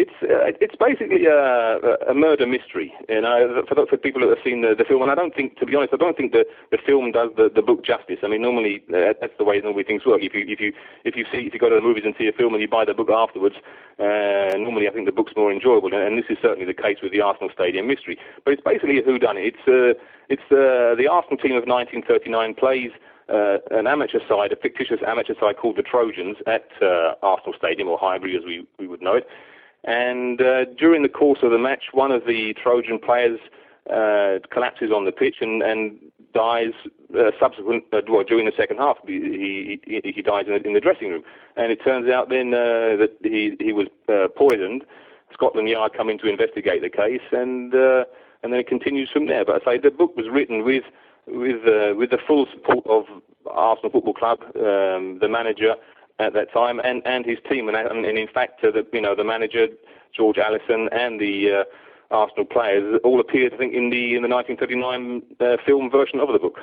It's 0.00 0.16
uh, 0.22 0.56
it's 0.64 0.76
basically 0.76 1.26
a, 1.26 1.76
a 2.08 2.14
murder 2.14 2.46
mystery, 2.46 2.88
you 3.06 3.20
know, 3.20 3.62
for, 3.68 3.84
for 3.84 3.98
people 3.98 4.22
that 4.22 4.30
have 4.30 4.42
seen 4.42 4.62
the, 4.62 4.74
the 4.74 4.84
film. 4.84 5.02
And 5.02 5.10
I 5.10 5.14
don't 5.14 5.34
think, 5.34 5.58
to 5.58 5.66
be 5.66 5.76
honest, 5.76 5.92
I 5.92 5.98
don't 5.98 6.16
think 6.16 6.32
the, 6.32 6.46
the 6.70 6.78
film 6.78 7.12
does 7.12 7.28
the, 7.36 7.50
the 7.54 7.60
book 7.60 7.84
justice. 7.84 8.20
I 8.22 8.28
mean, 8.28 8.40
normally 8.40 8.82
uh, 8.88 9.12
that's 9.20 9.36
the 9.36 9.44
way 9.44 9.60
normally 9.60 9.84
things 9.84 10.06
work. 10.06 10.22
If 10.22 10.32
you 10.32 10.44
if 10.48 10.58
you 10.58 10.72
if 11.04 11.16
you 11.16 11.26
see 11.30 11.44
if 11.44 11.52
you 11.52 11.60
go 11.60 11.68
to 11.68 11.74
the 11.74 11.82
movies 11.82 12.04
and 12.06 12.14
see 12.16 12.28
a 12.28 12.32
film 12.32 12.54
and 12.54 12.62
you 12.62 12.68
buy 12.68 12.86
the 12.86 12.94
book 12.94 13.10
afterwards, 13.10 13.56
uh, 13.98 14.56
normally 14.56 14.88
I 14.88 14.92
think 14.92 15.04
the 15.04 15.12
book's 15.12 15.36
more 15.36 15.52
enjoyable. 15.52 15.92
And, 15.92 16.02
and 16.02 16.16
this 16.16 16.30
is 16.30 16.38
certainly 16.40 16.64
the 16.64 16.80
case 16.80 16.98
with 17.02 17.12
the 17.12 17.20
Arsenal 17.20 17.50
Stadium 17.52 17.86
mystery. 17.86 18.16
But 18.46 18.54
it's 18.54 18.64
basically 18.64 18.96
a 18.98 19.02
whodunit. 19.02 19.52
It's 19.52 19.64
uh, 19.68 20.00
it's 20.32 20.48
uh, 20.48 20.96
the 20.96 21.12
Arsenal 21.12 21.36
team 21.36 21.60
of 21.60 21.68
1939 21.68 22.54
plays. 22.54 22.92
Uh, 23.28 23.58
an 23.70 23.86
amateur 23.86 24.18
side, 24.26 24.50
a 24.50 24.56
fictitious 24.56 24.98
amateur 25.06 25.34
side 25.38 25.56
called 25.56 25.76
the 25.76 25.86
Trojans 25.86 26.36
at 26.48 26.66
uh, 26.82 27.14
Arsenal 27.22 27.54
Stadium 27.56 27.86
or 27.86 27.96
Highbury 27.96 28.36
as 28.36 28.42
we, 28.44 28.66
we 28.80 28.88
would 28.88 29.00
know 29.00 29.14
it. 29.14 29.28
And 29.84 30.40
uh, 30.40 30.66
during 30.78 31.02
the 31.02 31.08
course 31.08 31.40
of 31.42 31.50
the 31.50 31.58
match, 31.58 31.84
one 31.92 32.12
of 32.12 32.26
the 32.26 32.54
Trojan 32.54 32.98
players 32.98 33.40
uh, 33.88 34.38
collapses 34.50 34.90
on 34.92 35.04
the 35.04 35.12
pitch 35.12 35.36
and, 35.40 35.62
and 35.62 35.98
dies 36.34 36.72
uh, 37.18 37.30
subsequent 37.40 37.84
uh, 37.92 38.00
well, 38.08 38.24
during 38.24 38.46
the 38.46 38.52
second 38.56 38.76
half. 38.76 38.98
He, 39.06 39.80
he, 39.84 40.12
he 40.14 40.22
dies 40.22 40.44
in 40.46 40.52
the, 40.52 40.66
in 40.66 40.74
the 40.74 40.80
dressing 40.80 41.10
room, 41.10 41.22
and 41.56 41.72
it 41.72 41.82
turns 41.82 42.08
out 42.08 42.28
then 42.28 42.54
uh, 42.54 42.96
that 42.96 43.16
he 43.22 43.56
he 43.58 43.72
was 43.72 43.88
uh, 44.08 44.28
poisoned. 44.36 44.84
Scotland 45.32 45.68
Yard 45.68 45.92
come 45.96 46.08
in 46.08 46.18
to 46.18 46.28
investigate 46.28 46.82
the 46.82 46.90
case, 46.90 47.22
and 47.32 47.74
uh, 47.74 48.04
and 48.42 48.52
then 48.52 48.60
it 48.60 48.68
continues 48.68 49.10
from 49.10 49.26
there. 49.26 49.44
But 49.44 49.62
I 49.62 49.72
say 49.72 49.78
the 49.78 49.90
book 49.90 50.16
was 50.16 50.28
written 50.30 50.64
with 50.64 50.84
with 51.26 51.66
uh, 51.66 51.94
with 51.96 52.10
the 52.10 52.18
full 52.26 52.46
support 52.52 52.86
of 52.86 53.04
Arsenal 53.46 53.90
Football 53.90 54.14
Club, 54.14 54.40
um, 54.56 55.18
the 55.20 55.28
manager 55.28 55.74
at 56.20 56.34
that 56.34 56.52
time, 56.52 56.80
and, 56.80 57.02
and 57.06 57.24
his 57.24 57.38
team, 57.48 57.68
and, 57.68 57.76
and 57.76 58.04
in 58.06 58.28
fact, 58.28 58.62
uh, 58.64 58.70
the 58.70 58.86
you 58.92 59.00
know 59.00 59.14
the 59.14 59.24
manager 59.24 59.68
George 60.16 60.38
Allison 60.38 60.88
and 60.92 61.20
the 61.20 61.50
uh, 61.50 62.14
Arsenal 62.14 62.44
players 62.44 63.00
all 63.04 63.20
appeared, 63.20 63.54
I 63.54 63.56
think, 63.56 63.74
in 63.74 63.90
the 63.90 64.14
in 64.16 64.22
the 64.22 64.28
1939 64.28 65.22
uh, 65.40 65.56
film 65.64 65.90
version 65.90 66.20
of 66.20 66.32
the 66.32 66.38
book. 66.38 66.58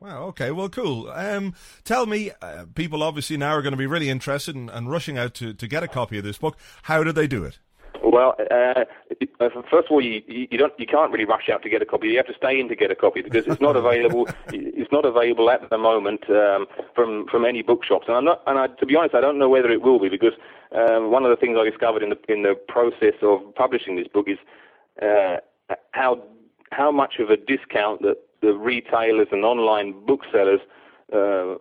Wow. 0.00 0.24
Okay. 0.26 0.52
Well, 0.52 0.68
cool. 0.68 1.10
Um, 1.10 1.54
tell 1.84 2.06
me, 2.06 2.30
uh, 2.40 2.66
people 2.74 3.02
obviously 3.02 3.36
now 3.36 3.50
are 3.54 3.62
going 3.62 3.72
to 3.72 3.78
be 3.78 3.86
really 3.86 4.10
interested 4.10 4.54
and, 4.54 4.70
and 4.70 4.88
rushing 4.88 5.18
out 5.18 5.34
to, 5.34 5.52
to 5.54 5.66
get 5.66 5.82
a 5.82 5.88
copy 5.88 6.18
of 6.18 6.24
this 6.24 6.38
book. 6.38 6.56
How 6.82 7.02
did 7.02 7.16
they 7.16 7.26
do 7.26 7.42
it? 7.44 7.58
Well, 8.04 8.36
uh, 8.50 8.84
uh, 9.40 9.48
first 9.70 9.86
of 9.86 9.92
all, 9.92 10.00
you, 10.00 10.22
you 10.26 10.58
don't 10.58 10.72
you 10.78 10.86
can't 10.86 11.12
really 11.12 11.24
rush 11.24 11.48
out 11.48 11.62
to 11.62 11.68
get 11.68 11.82
a 11.82 11.86
copy. 11.86 12.08
You 12.08 12.16
have 12.16 12.26
to 12.26 12.34
stay 12.36 12.58
in 12.60 12.68
to 12.68 12.76
get 12.76 12.90
a 12.90 12.94
copy 12.94 13.22
because 13.22 13.46
it's 13.46 13.60
not 13.60 13.76
available. 13.76 14.28
it's 14.52 14.92
not 14.92 15.04
available 15.04 15.50
at 15.50 15.68
the 15.70 15.78
moment 15.78 16.28
um, 16.30 16.66
from 16.94 17.26
from 17.26 17.44
any 17.44 17.62
bookshops. 17.62 18.06
And 18.08 18.16
I'm 18.16 18.24
not. 18.24 18.42
And 18.46 18.58
I, 18.58 18.66
to 18.66 18.86
be 18.86 18.96
honest, 18.96 19.14
I 19.14 19.20
don't 19.20 19.38
know 19.38 19.48
whether 19.48 19.70
it 19.70 19.82
will 19.82 19.98
be 19.98 20.08
because 20.08 20.34
um, 20.72 21.10
one 21.10 21.24
of 21.24 21.30
the 21.30 21.36
things 21.36 21.56
I 21.58 21.68
discovered 21.68 22.02
in 22.02 22.10
the 22.10 22.18
in 22.28 22.42
the 22.42 22.54
process 22.68 23.14
of 23.22 23.54
publishing 23.54 23.96
this 23.96 24.08
book 24.08 24.26
is 24.28 24.38
uh, 25.02 25.36
how 25.92 26.22
how 26.70 26.90
much 26.90 27.14
of 27.18 27.30
a 27.30 27.36
discount 27.36 28.02
that 28.02 28.18
the 28.40 28.52
retailers 28.52 29.28
and 29.32 29.44
online 29.44 29.94
booksellers 30.06 30.60
uh, 31.12 31.54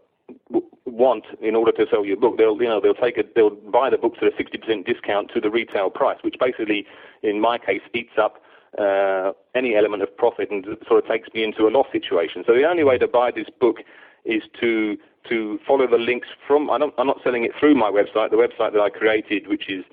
want 0.85 1.25
in 1.41 1.55
order 1.55 1.71
to 1.71 1.85
sell 1.89 2.05
your 2.05 2.17
book. 2.17 2.37
They'll 2.37 2.61
you 2.61 2.67
know 2.67 2.81
they'll 2.81 2.93
take 2.93 3.17
it 3.17 3.33
they'll 3.35 3.51
buy 3.51 3.89
the 3.89 3.97
books 3.97 4.19
at 4.21 4.27
a 4.27 4.31
60% 4.31 4.85
discount 4.85 5.31
to 5.33 5.41
the 5.41 5.49
retail 5.49 5.89
price, 5.89 6.19
which 6.21 6.35
basically, 6.39 6.85
in 7.23 7.39
my 7.39 7.57
case, 7.57 7.81
eats 7.93 8.17
up 8.17 8.41
uh, 8.77 9.31
any 9.55 9.75
element 9.75 10.03
of 10.03 10.15
profit 10.17 10.51
and 10.51 10.65
sort 10.87 11.03
of 11.03 11.09
takes 11.09 11.33
me 11.33 11.43
into 11.43 11.67
a 11.67 11.69
loss 11.69 11.87
situation. 11.91 12.43
So 12.45 12.53
the 12.53 12.67
only 12.67 12.83
way 12.83 12.97
to 12.97 13.07
buy 13.07 13.31
this 13.31 13.47
book 13.59 13.77
is 14.25 14.43
to 14.59 14.97
to 15.29 15.59
follow 15.67 15.87
the 15.87 15.97
links 15.97 16.27
from. 16.45 16.69
I 16.69 16.75
am 16.75 16.91
not 16.97 17.21
selling 17.23 17.43
it 17.43 17.51
through 17.59 17.75
my 17.75 17.91
website. 17.91 18.29
The 18.31 18.37
website 18.37 18.73
that 18.73 18.81
I 18.81 18.89
created, 18.89 19.47
which 19.47 19.69
is 19.69 19.83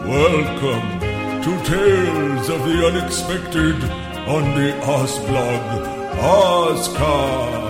Welcome 0.07 1.01
to 1.43 1.65
Tales 1.65 2.49
of 2.51 2.65
the 2.65 2.87
Unexpected 2.87 3.77
on 4.29 4.55
the 4.55 4.73
Ozblog 4.83 6.13
Ozcast. 6.19 7.63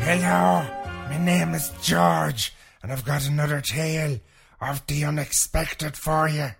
Hello 0.00 0.79
name 1.20 1.54
is 1.54 1.70
George, 1.82 2.52
and 2.82 2.90
I've 2.90 3.04
got 3.04 3.26
another 3.26 3.60
tale 3.60 4.18
of 4.60 4.86
the 4.86 5.04
unexpected 5.04 5.96
for 5.96 6.28
you. 6.28 6.50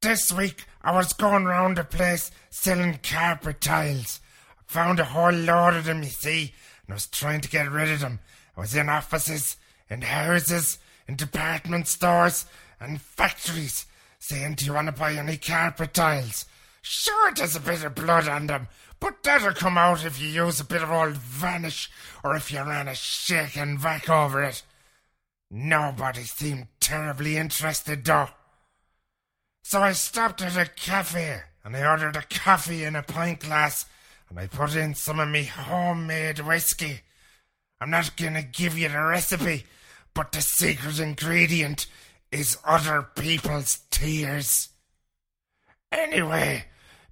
This 0.00 0.32
week, 0.32 0.64
I 0.82 0.92
was 0.92 1.12
going 1.12 1.44
round 1.44 1.76
the 1.76 1.84
place 1.84 2.30
selling 2.50 2.98
carpet 3.02 3.60
tiles. 3.60 4.20
I 4.58 4.62
found 4.66 4.98
a 4.98 5.04
whole 5.04 5.32
load 5.32 5.74
of 5.74 5.84
them, 5.84 6.02
you 6.02 6.08
see, 6.08 6.54
and 6.86 6.92
I 6.92 6.94
was 6.94 7.06
trying 7.06 7.42
to 7.42 7.48
get 7.48 7.70
rid 7.70 7.90
of 7.90 8.00
them. 8.00 8.20
I 8.56 8.60
was 8.60 8.74
in 8.74 8.88
offices, 8.88 9.56
in 9.90 10.02
houses, 10.02 10.78
in 11.06 11.16
department 11.16 11.86
stores, 11.86 12.46
and 12.80 13.00
factories, 13.00 13.86
saying, 14.18 14.54
Do 14.54 14.64
you 14.64 14.72
want 14.72 14.88
to 14.88 14.92
buy 14.92 15.14
any 15.14 15.36
carpet 15.36 15.94
tiles? 15.94 16.46
Sure, 16.82 17.32
there's 17.32 17.56
a 17.56 17.60
bit 17.60 17.84
of 17.84 17.94
blood 17.94 18.28
on 18.28 18.46
them, 18.46 18.68
but 19.00 19.22
that'll 19.22 19.52
come 19.52 19.78
out 19.78 20.04
if 20.04 20.20
you 20.20 20.28
use 20.28 20.60
a 20.60 20.64
bit 20.64 20.82
of 20.82 20.90
old 20.90 21.16
vanish 21.16 21.90
or 22.22 22.36
if 22.36 22.52
you 22.52 22.58
ran 22.58 22.88
a 22.88 22.94
shake 22.94 23.56
and 23.56 23.78
over 24.08 24.42
it. 24.42 24.62
Nobody 25.50 26.22
seemed 26.24 26.68
terribly 26.80 27.36
interested, 27.36 28.04
though. 28.04 28.28
So 29.62 29.80
I 29.80 29.92
stopped 29.92 30.42
at 30.42 30.56
a 30.56 30.70
cafe 30.70 31.40
and 31.64 31.76
I 31.76 31.86
ordered 31.86 32.16
a 32.16 32.22
coffee 32.22 32.84
in 32.84 32.96
a 32.96 33.02
pint 33.02 33.40
glass 33.40 33.86
and 34.28 34.38
I 34.38 34.46
put 34.46 34.74
in 34.74 34.94
some 34.94 35.20
of 35.20 35.28
me 35.28 35.44
homemade 35.44 36.40
whiskey. 36.40 37.00
I'm 37.80 37.90
not 37.90 38.16
gonna 38.16 38.42
give 38.42 38.76
you 38.76 38.88
the 38.88 39.00
recipe, 39.00 39.64
but 40.12 40.32
the 40.32 40.42
secret 40.42 40.98
ingredient 40.98 41.86
is 42.30 42.58
other 42.64 43.02
people's 43.14 43.80
tears. 43.90 44.70
Anyway, 45.92 46.64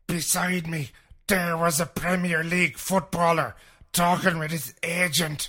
beside 0.06 0.66
me 0.66 0.90
there 1.32 1.56
was 1.56 1.80
a 1.80 1.86
Premier 1.86 2.44
League 2.44 2.76
footballer 2.76 3.56
talking 3.90 4.38
with 4.38 4.50
his 4.50 4.74
agent, 4.82 5.48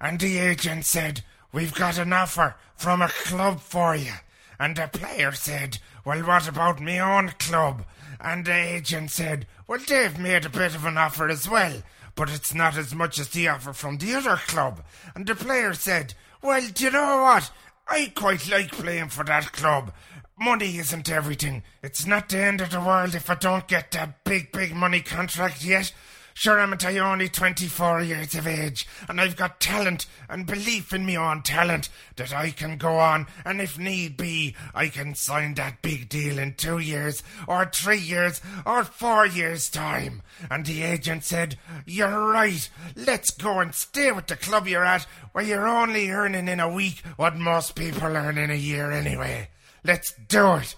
and 0.00 0.20
the 0.20 0.38
agent 0.38 0.84
said, 0.84 1.24
We've 1.52 1.74
got 1.74 1.98
an 1.98 2.12
offer 2.12 2.54
from 2.76 3.02
a 3.02 3.08
club 3.08 3.58
for 3.58 3.96
you. 3.96 4.12
And 4.60 4.76
the 4.76 4.86
player 4.86 5.32
said, 5.32 5.78
Well, 6.04 6.20
what 6.20 6.46
about 6.46 6.80
my 6.80 7.00
own 7.00 7.30
club? 7.40 7.84
and 8.20 8.44
the 8.44 8.54
agent 8.54 9.10
said, 9.10 9.48
Well, 9.66 9.80
they've 9.88 10.16
made 10.16 10.44
a 10.44 10.48
bit 10.48 10.76
of 10.76 10.84
an 10.84 10.96
offer 10.96 11.28
as 11.28 11.48
well, 11.48 11.82
but 12.14 12.30
it's 12.30 12.54
not 12.54 12.76
as 12.76 12.94
much 12.94 13.18
as 13.18 13.30
the 13.30 13.48
offer 13.48 13.72
from 13.72 13.98
the 13.98 14.14
other 14.14 14.36
club. 14.36 14.84
And 15.16 15.26
the 15.26 15.34
player 15.34 15.74
said, 15.74 16.14
Well, 16.40 16.62
do 16.72 16.84
you 16.84 16.92
know 16.92 17.22
what? 17.22 17.50
I 17.88 18.12
quite 18.14 18.48
like 18.48 18.70
playing 18.70 19.08
for 19.08 19.24
that 19.24 19.50
club. 19.50 19.92
Money 20.38 20.76
isn't 20.76 21.10
everything. 21.10 21.62
It's 21.82 22.04
not 22.04 22.28
the 22.28 22.36
end 22.36 22.60
of 22.60 22.70
the 22.70 22.78
world 22.78 23.14
if 23.14 23.30
I 23.30 23.36
don't 23.36 23.66
get 23.66 23.92
that 23.92 24.22
big, 24.22 24.52
big 24.52 24.74
money 24.74 25.00
contract 25.00 25.64
yet. 25.64 25.94
Sure, 26.34 26.60
I'm 26.60 26.76
only 27.00 27.30
24 27.30 28.02
years 28.02 28.34
of 28.34 28.46
age, 28.46 28.86
and 29.08 29.18
I've 29.18 29.36
got 29.36 29.58
talent 29.58 30.04
and 30.28 30.46
belief 30.46 30.92
in 30.92 31.06
me 31.06 31.16
own 31.16 31.40
talent 31.40 31.88
that 32.16 32.34
I 32.34 32.50
can 32.50 32.76
go 32.76 32.98
on, 32.98 33.26
and 33.46 33.62
if 33.62 33.78
need 33.78 34.18
be, 34.18 34.54
I 34.74 34.88
can 34.88 35.14
sign 35.14 35.54
that 35.54 35.80
big 35.80 36.10
deal 36.10 36.38
in 36.38 36.52
two 36.52 36.76
years, 36.76 37.22
or 37.48 37.64
three 37.64 37.96
years, 37.96 38.42
or 38.66 38.84
four 38.84 39.24
years' 39.24 39.70
time. 39.70 40.20
And 40.50 40.66
the 40.66 40.82
agent 40.82 41.24
said, 41.24 41.56
You're 41.86 42.28
right, 42.28 42.68
let's 42.94 43.30
go 43.30 43.60
and 43.60 43.74
stay 43.74 44.12
with 44.12 44.26
the 44.26 44.36
club 44.36 44.68
you're 44.68 44.84
at, 44.84 45.06
where 45.32 45.44
you're 45.44 45.66
only 45.66 46.10
earning 46.10 46.48
in 46.48 46.60
a 46.60 46.68
week 46.68 47.02
what 47.16 47.36
most 47.36 47.74
people 47.74 48.14
earn 48.14 48.36
in 48.36 48.50
a 48.50 48.54
year 48.54 48.90
anyway. 48.90 49.48
Let's 49.86 50.12
do 50.28 50.54
it. 50.54 50.74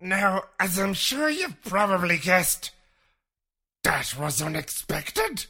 Now, 0.00 0.42
as 0.58 0.76
I'm 0.76 0.94
sure 0.94 1.28
you've 1.30 1.62
probably 1.62 2.18
guessed, 2.18 2.72
that 3.84 4.12
was 4.18 4.42
unexpected. 4.42 5.46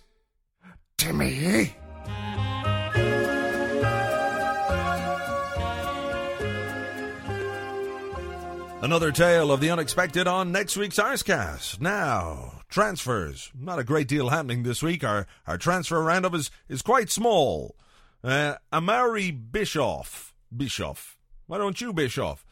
To 0.99 1.13
me. 1.13 1.75
Another 8.83 9.11
tale 9.13 9.51
of 9.51 9.61
the 9.61 9.71
unexpected 9.71 10.29
on 10.29 10.53
next 10.53 10.77
week's 10.77 10.99
Arsecast. 10.99 11.81
Now, 11.81 12.61
transfers. 12.69 13.51
Not 13.59 13.79
a 13.79 13.85
great 13.85 14.09
deal 14.09 14.29
happening 14.29 14.63
this 14.63 14.83
week. 14.83 15.03
Our 15.03 15.27
our 15.47 15.57
transfer 15.57 16.03
roundup 16.03 16.35
is, 16.35 16.51
is 16.69 16.83
quite 16.83 17.11
small. 17.11 17.77
Uh, 18.23 18.57
Amaury 18.71 19.33
Bischoff. 19.51 20.35
Bischoff. 20.55 21.17
Why 21.47 21.57
don't 21.57 21.81
you, 21.81 21.95
Bischoff? 21.95 22.44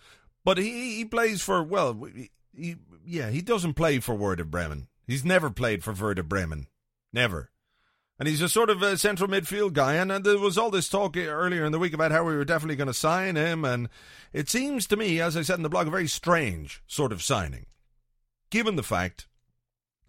But 0.44 0.58
he, 0.58 0.96
he 0.96 1.04
plays 1.04 1.40
for, 1.40 1.62
well, 1.62 2.08
he, 2.56 2.76
yeah, 3.06 3.30
he 3.30 3.40
doesn't 3.40 3.74
play 3.74 3.98
for 4.00 4.14
Werder 4.14 4.44
Bremen. 4.44 4.88
He's 5.06 5.24
never 5.24 5.50
played 5.50 5.84
for 5.84 5.92
Werder 5.92 6.22
Bremen. 6.22 6.66
Never. 7.12 7.50
And 8.18 8.28
he's 8.28 8.42
a 8.42 8.48
sort 8.48 8.70
of 8.70 8.82
a 8.82 8.96
central 8.96 9.28
midfield 9.28 9.72
guy. 9.72 9.94
And, 9.94 10.12
and 10.12 10.24
there 10.24 10.38
was 10.38 10.56
all 10.56 10.70
this 10.70 10.88
talk 10.88 11.16
earlier 11.16 11.64
in 11.64 11.72
the 11.72 11.78
week 11.78 11.94
about 11.94 12.12
how 12.12 12.24
we 12.24 12.36
were 12.36 12.44
definitely 12.44 12.76
going 12.76 12.88
to 12.88 12.94
sign 12.94 13.36
him. 13.36 13.64
And 13.64 13.88
it 14.32 14.48
seems 14.48 14.86
to 14.88 14.96
me, 14.96 15.20
as 15.20 15.36
I 15.36 15.42
said 15.42 15.56
in 15.56 15.62
the 15.62 15.68
blog, 15.68 15.88
a 15.88 15.90
very 15.90 16.06
strange 16.06 16.82
sort 16.86 17.12
of 17.12 17.22
signing. 17.22 17.66
Given 18.50 18.76
the 18.76 18.82
fact 18.82 19.26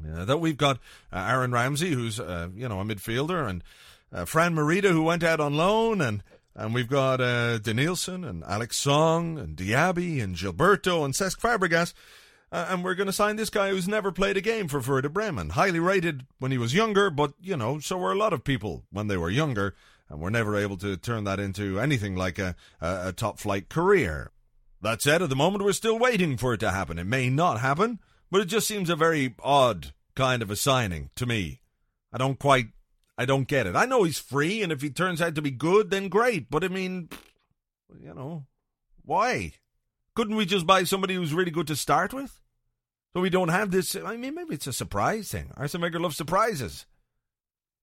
uh, 0.05 0.25
that 0.25 0.37
we've 0.37 0.57
got 0.57 0.77
uh, 1.11 1.25
Aaron 1.29 1.51
Ramsey, 1.51 1.91
who's, 1.91 2.19
uh, 2.19 2.49
you 2.55 2.67
know, 2.67 2.79
a 2.79 2.85
midfielder, 2.85 3.49
and 3.49 3.63
uh, 4.11 4.25
Fran 4.25 4.53
Merida, 4.53 4.89
who 4.89 5.03
went 5.03 5.23
out 5.23 5.39
on 5.39 5.55
loan, 5.55 6.01
and 6.01 6.23
and 6.55 6.73
we've 6.73 6.87
got 6.87 7.21
uh, 7.21 7.59
Denilson 7.59 8.27
and 8.27 8.43
Alex 8.43 8.77
Song 8.77 9.37
and 9.37 9.55
Diaby 9.55 10.21
and 10.21 10.35
Gilberto 10.35 11.03
and 11.03 11.13
Cesc 11.13 11.39
Fabregas. 11.39 11.93
Uh, 12.51 12.67
and 12.69 12.83
we're 12.83 12.93
going 12.93 13.07
to 13.07 13.13
sign 13.13 13.35
this 13.35 13.49
guy 13.49 13.71
who's 13.71 13.87
never 13.87 14.11
played 14.11 14.37
a 14.37 14.41
game 14.41 14.67
for 14.67 14.79
Werder 14.79 15.09
Bremen. 15.09 15.49
Highly 15.49 15.79
rated 15.79 16.27
when 16.37 16.51
he 16.51 16.59
was 16.59 16.75
younger, 16.75 17.09
but, 17.09 17.33
you 17.41 17.57
know, 17.57 17.79
so 17.79 17.97
were 17.97 18.11
a 18.11 18.17
lot 18.17 18.31
of 18.31 18.43
people 18.43 18.83
when 18.91 19.07
they 19.07 19.17
were 19.17 19.31
younger, 19.31 19.73
and 20.07 20.21
were 20.21 20.29
never 20.29 20.55
able 20.55 20.77
to 20.77 20.95
turn 20.95 21.23
that 21.23 21.39
into 21.39 21.79
anything 21.79 22.15
like 22.15 22.37
a, 22.37 22.55
a, 22.79 23.07
a 23.07 23.13
top 23.13 23.39
flight 23.39 23.69
career. 23.69 24.29
That 24.81 25.01
said, 25.01 25.23
at 25.23 25.29
the 25.29 25.35
moment, 25.35 25.63
we're 25.63 25.71
still 25.73 25.97
waiting 25.97 26.37
for 26.37 26.53
it 26.53 26.59
to 26.59 26.69
happen. 26.69 26.99
It 26.99 27.07
may 27.07 27.29
not 27.29 27.59
happen, 27.59 27.99
but 28.29 28.41
it 28.41 28.45
just 28.45 28.67
seems 28.67 28.89
a 28.89 28.95
very 28.95 29.33
odd 29.41 29.93
kind 30.13 30.43
of 30.43 30.51
a 30.51 30.55
signing 30.55 31.09
to 31.15 31.25
me. 31.25 31.61
I 32.11 32.19
don't 32.19 32.37
quite, 32.37 32.67
I 33.17 33.25
don't 33.25 33.47
get 33.47 33.67
it. 33.67 33.75
I 33.75 33.85
know 33.85 34.03
he's 34.03 34.19
free, 34.19 34.63
and 34.63 34.71
if 34.71 34.81
he 34.81 34.89
turns 34.89 35.21
out 35.21 35.35
to 35.35 35.41
be 35.41 35.51
good, 35.51 35.89
then 35.89 36.09
great. 36.09 36.49
But 36.49 36.63
I 36.63 36.67
mean, 36.67 37.09
you 38.01 38.13
know, 38.13 38.45
why? 39.03 39.53
Couldn't 40.15 40.35
we 40.35 40.45
just 40.45 40.65
buy 40.65 40.83
somebody 40.83 41.15
who's 41.15 41.33
really 41.33 41.51
good 41.51 41.67
to 41.67 41.75
start 41.75 42.13
with? 42.13 42.39
So 43.13 43.21
we 43.21 43.29
don't 43.29 43.49
have 43.49 43.71
this. 43.71 43.95
I 43.95 44.17
mean, 44.17 44.33
maybe 44.35 44.55
it's 44.55 44.67
a 44.67 44.73
surprise 44.73 45.29
thing. 45.29 45.51
Arsene 45.55 45.81
Wenger 45.81 45.99
loves 45.99 46.17
surprises. 46.17 46.87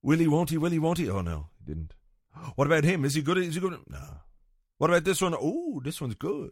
Will 0.03 0.19
he, 0.19 0.27
won't 0.27 0.51
he, 0.51 0.59
will 0.59 0.71
he, 0.71 0.79
won't 0.79 0.99
he? 0.99 1.09
Oh, 1.09 1.21
no, 1.21 1.49
he 1.59 1.65
didn't. 1.73 1.95
What 2.57 2.67
about 2.67 2.85
him? 2.85 3.05
Is 3.05 3.15
he 3.15 3.23
good? 3.23 3.39
Is 3.39 3.55
he 3.55 3.61
good? 3.61 3.79
No. 3.89 4.21
What 4.79 4.91
about 4.91 5.05
this 5.05 5.21
one? 5.21 5.35
Oh, 5.39 5.81
this 5.85 6.01
one's 6.01 6.15
good. 6.15 6.51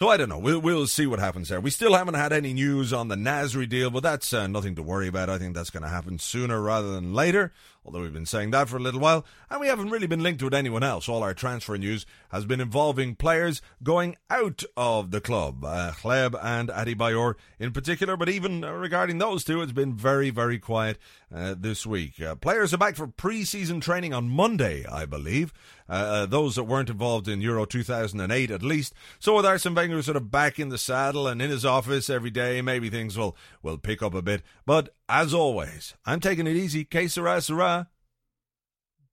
So 0.00 0.08
I 0.08 0.16
don't 0.16 0.28
know. 0.28 0.38
We'll 0.38 0.60
we'll 0.60 0.86
see 0.86 1.08
what 1.08 1.18
happens 1.18 1.48
there. 1.48 1.60
We 1.60 1.70
still 1.70 1.94
haven't 1.94 2.14
had 2.14 2.32
any 2.32 2.54
news 2.54 2.92
on 2.92 3.08
the 3.08 3.16
Nasri 3.16 3.68
deal, 3.68 3.90
but 3.90 4.04
that's 4.04 4.32
uh, 4.32 4.46
nothing 4.46 4.76
to 4.76 4.82
worry 4.82 5.08
about. 5.08 5.28
I 5.28 5.38
think 5.38 5.56
that's 5.56 5.70
going 5.70 5.82
to 5.82 5.88
happen 5.88 6.20
sooner 6.20 6.60
rather 6.62 6.92
than 6.92 7.14
later. 7.14 7.52
Although 7.88 8.02
we've 8.02 8.12
been 8.12 8.26
saying 8.26 8.50
that 8.50 8.68
for 8.68 8.76
a 8.76 8.80
little 8.80 9.00
while, 9.00 9.24
and 9.48 9.62
we 9.62 9.66
haven't 9.66 9.88
really 9.88 10.06
been 10.06 10.22
linked 10.22 10.42
with 10.42 10.52
anyone 10.52 10.82
else. 10.82 11.08
All 11.08 11.22
our 11.22 11.32
transfer 11.32 11.78
news 11.78 12.04
has 12.28 12.44
been 12.44 12.60
involving 12.60 13.14
players 13.14 13.62
going 13.82 14.16
out 14.28 14.62
of 14.76 15.10
the 15.10 15.22
club, 15.22 15.64
uh, 15.64 15.92
and 16.04 16.68
Adebayor 16.68 17.36
in 17.58 17.72
particular. 17.72 18.14
But 18.18 18.28
even 18.28 18.60
regarding 18.60 19.16
those 19.16 19.42
two, 19.42 19.62
it's 19.62 19.72
been 19.72 19.94
very 19.94 20.28
very 20.28 20.58
quiet 20.58 20.98
uh, 21.34 21.54
this 21.58 21.86
week. 21.86 22.20
Uh, 22.20 22.34
players 22.34 22.74
are 22.74 22.78
back 22.78 22.94
for 22.94 23.06
pre-season 23.06 23.80
training 23.80 24.12
on 24.12 24.28
Monday, 24.28 24.84
I 24.84 25.06
believe. 25.06 25.54
Uh, 25.88 25.92
uh, 25.92 26.26
those 26.26 26.56
that 26.56 26.64
weren't 26.64 26.90
involved 26.90 27.26
in 27.26 27.40
Euro 27.40 27.64
2008 27.64 28.50
at 28.50 28.62
least. 28.62 28.92
So 29.18 29.36
with 29.36 29.46
Arsene 29.46 29.74
Wenger 29.74 30.02
sort 30.02 30.18
of 30.18 30.30
back 30.30 30.58
in 30.58 30.68
the 30.68 30.76
saddle 30.76 31.26
and 31.26 31.40
in 31.40 31.48
his 31.48 31.64
office 31.64 32.10
every 32.10 32.30
day, 32.30 32.60
maybe 32.60 32.90
things 32.90 33.16
will, 33.16 33.34
will 33.62 33.78
pick 33.78 34.02
up 34.02 34.12
a 34.12 34.20
bit. 34.20 34.42
But 34.66 34.94
as 35.08 35.32
always, 35.32 35.94
I'm 36.04 36.20
taking 36.20 36.46
it 36.46 36.56
easy. 36.56 36.84
Que 36.84 37.08
sera, 37.08 37.40
sera. 37.40 37.88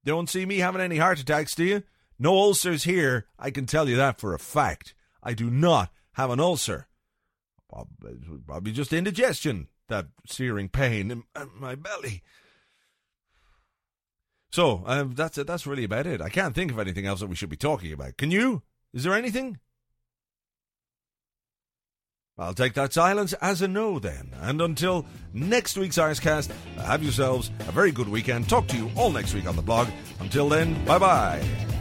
Don't 0.03 0.29
see 0.29 0.45
me 0.45 0.57
having 0.57 0.81
any 0.81 0.97
heart 0.97 1.19
attacks, 1.19 1.55
do 1.55 1.63
you? 1.63 1.83
No 2.19 2.35
ulcers 2.35 2.83
here, 2.83 3.27
I 3.39 3.51
can 3.51 3.65
tell 3.65 3.89
you 3.89 3.95
that 3.97 4.19
for 4.19 4.33
a 4.33 4.39
fact. 4.39 4.93
I 5.23 5.33
do 5.33 5.49
not 5.49 5.89
have 6.13 6.29
an 6.29 6.39
ulcer. 6.39 6.87
Probably 8.45 8.71
just 8.71 8.93
indigestion, 8.93 9.67
that 9.89 10.07
searing 10.27 10.69
pain 10.69 11.11
in 11.11 11.23
my 11.59 11.75
belly. 11.75 12.23
So 14.51 14.83
um, 14.85 15.13
that's. 15.15 15.35
That's 15.35 15.67
really 15.67 15.83
about 15.83 16.07
it. 16.07 16.21
I 16.21 16.29
can't 16.29 16.55
think 16.55 16.71
of 16.71 16.79
anything 16.79 17.05
else 17.05 17.19
that 17.19 17.27
we 17.27 17.35
should 17.35 17.49
be 17.49 17.57
talking 17.57 17.91
about. 17.91 18.15
Can 18.15 18.31
you? 18.31 18.61
Is 18.93 19.03
there 19.03 19.13
anything? 19.13 19.59
I'll 22.37 22.53
take 22.53 22.73
that 22.73 22.91
silence 22.91 23.33
as 23.33 23.61
a 23.61 23.67
no 23.67 23.97
then. 23.99 24.29
And 24.41 24.61
until 24.61 25.05
next 25.33 25.77
week's 25.77 25.97
Arsecast, 25.97 26.51
have 26.77 27.01
yourselves 27.01 27.49
a 27.61 27.71
very 27.71 27.91
good 27.91 28.09
weekend. 28.09 28.49
Talk 28.49 28.67
to 28.67 28.77
you 28.77 28.91
all 28.95 29.11
next 29.11 29.33
week 29.33 29.47
on 29.47 29.55
the 29.55 29.61
blog. 29.61 29.87
Until 30.19 30.49
then, 30.49 30.83
bye 30.85 30.99
bye. 30.99 31.74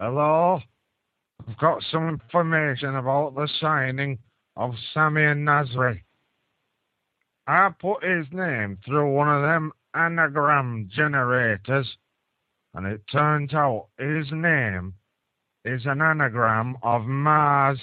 Hello? 0.00 0.58
I've 1.46 1.58
got 1.58 1.82
some 1.92 2.08
information 2.08 2.96
about 2.96 3.34
the 3.34 3.46
signing 3.60 4.18
of 4.56 4.72
Samir 4.96 5.36
Nasri. 5.36 6.00
I 7.46 7.68
put 7.78 8.02
his 8.02 8.24
name 8.32 8.78
through 8.82 9.12
one 9.12 9.28
of 9.28 9.42
them 9.42 9.72
anagram 9.94 10.88
generators, 10.90 11.86
and 12.72 12.86
it 12.86 13.02
turns 13.12 13.52
out 13.52 13.88
his 13.98 14.24
name 14.32 14.94
is 15.66 15.82
an 15.84 16.00
anagram 16.00 16.78
of 16.82 17.02
Mars, 17.02 17.78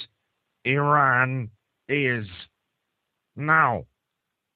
Iran, 0.65 1.51
is. 1.87 2.25
Now, 3.35 3.85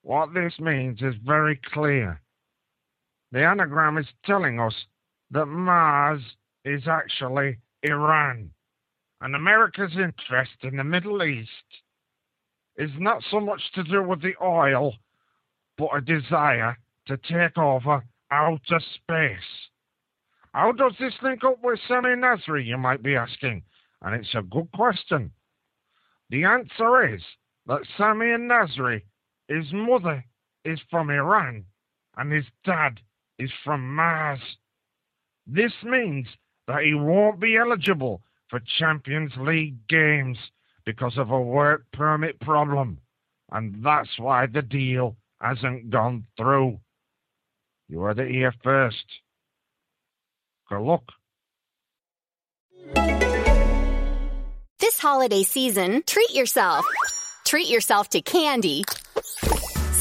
what 0.01 0.33
this 0.33 0.53
means 0.59 1.03
is 1.03 1.13
very 1.23 1.61
clear. 1.71 2.21
The 3.31 3.45
anagram 3.45 3.99
is 3.99 4.07
telling 4.25 4.59
us 4.59 4.73
that 5.29 5.45
Mars 5.45 6.23
is 6.65 6.87
actually 6.87 7.57
Iran. 7.83 8.51
and 9.21 9.35
America's 9.35 9.91
interest 9.95 10.63
in 10.63 10.77
the 10.77 10.83
Middle 10.83 11.21
East 11.23 11.49
is 12.77 12.89
not 12.97 13.23
so 13.29 13.39
much 13.39 13.61
to 13.75 13.83
do 13.83 14.01
with 14.01 14.21
the 14.21 14.33
oil, 14.41 14.95
but 15.77 15.95
a 15.95 16.01
desire 16.01 16.77
to 17.07 17.17
take 17.17 17.57
over 17.57 18.03
outer 18.31 18.79
space. 18.95 19.69
How 20.53 20.71
does 20.71 20.93
this 20.99 21.13
link 21.21 21.43
up 21.43 21.59
with 21.63 21.79
Sami 21.87 22.09
Nasri, 22.09 22.65
you 22.65 22.77
might 22.77 23.03
be 23.03 23.15
asking? 23.15 23.63
And 24.01 24.15
it's 24.15 24.33
a 24.33 24.41
good 24.41 24.69
question. 24.73 25.31
The 26.29 26.43
answer 26.45 27.13
is 27.13 27.21
that 27.67 27.81
Sami 27.97 28.25
Nasri, 28.25 29.03
his 29.47 29.71
mother 29.71 30.25
is 30.65 30.79
from 30.89 31.09
Iran 31.09 31.65
and 32.17 32.31
his 32.31 32.45
dad 32.65 32.99
is 33.37 33.51
from 33.63 33.95
Mars. 33.95 34.39
This 35.45 35.73
means 35.83 36.27
that 36.71 36.83
he 36.83 36.93
won't 36.93 37.39
be 37.39 37.57
eligible 37.57 38.21
for 38.49 38.61
Champions 38.79 39.33
League 39.37 39.87
games 39.89 40.37
because 40.85 41.17
of 41.17 41.29
a 41.29 41.41
work 41.41 41.83
permit 41.91 42.39
problem, 42.39 42.99
and 43.51 43.83
that's 43.83 44.17
why 44.17 44.45
the 44.45 44.61
deal 44.61 45.17
hasn't 45.41 45.89
gone 45.89 46.25
through. 46.37 46.79
You 47.89 47.99
heard 47.99 48.19
it 48.19 48.31
here 48.31 48.53
first. 48.63 49.05
Good 50.69 50.81
luck. 50.81 51.03
This 54.79 54.97
holiday 54.97 55.43
season, 55.43 56.03
treat 56.05 56.33
yourself. 56.33 56.85
Treat 57.45 57.67
yourself 57.67 58.07
to 58.09 58.21
candy 58.21 58.85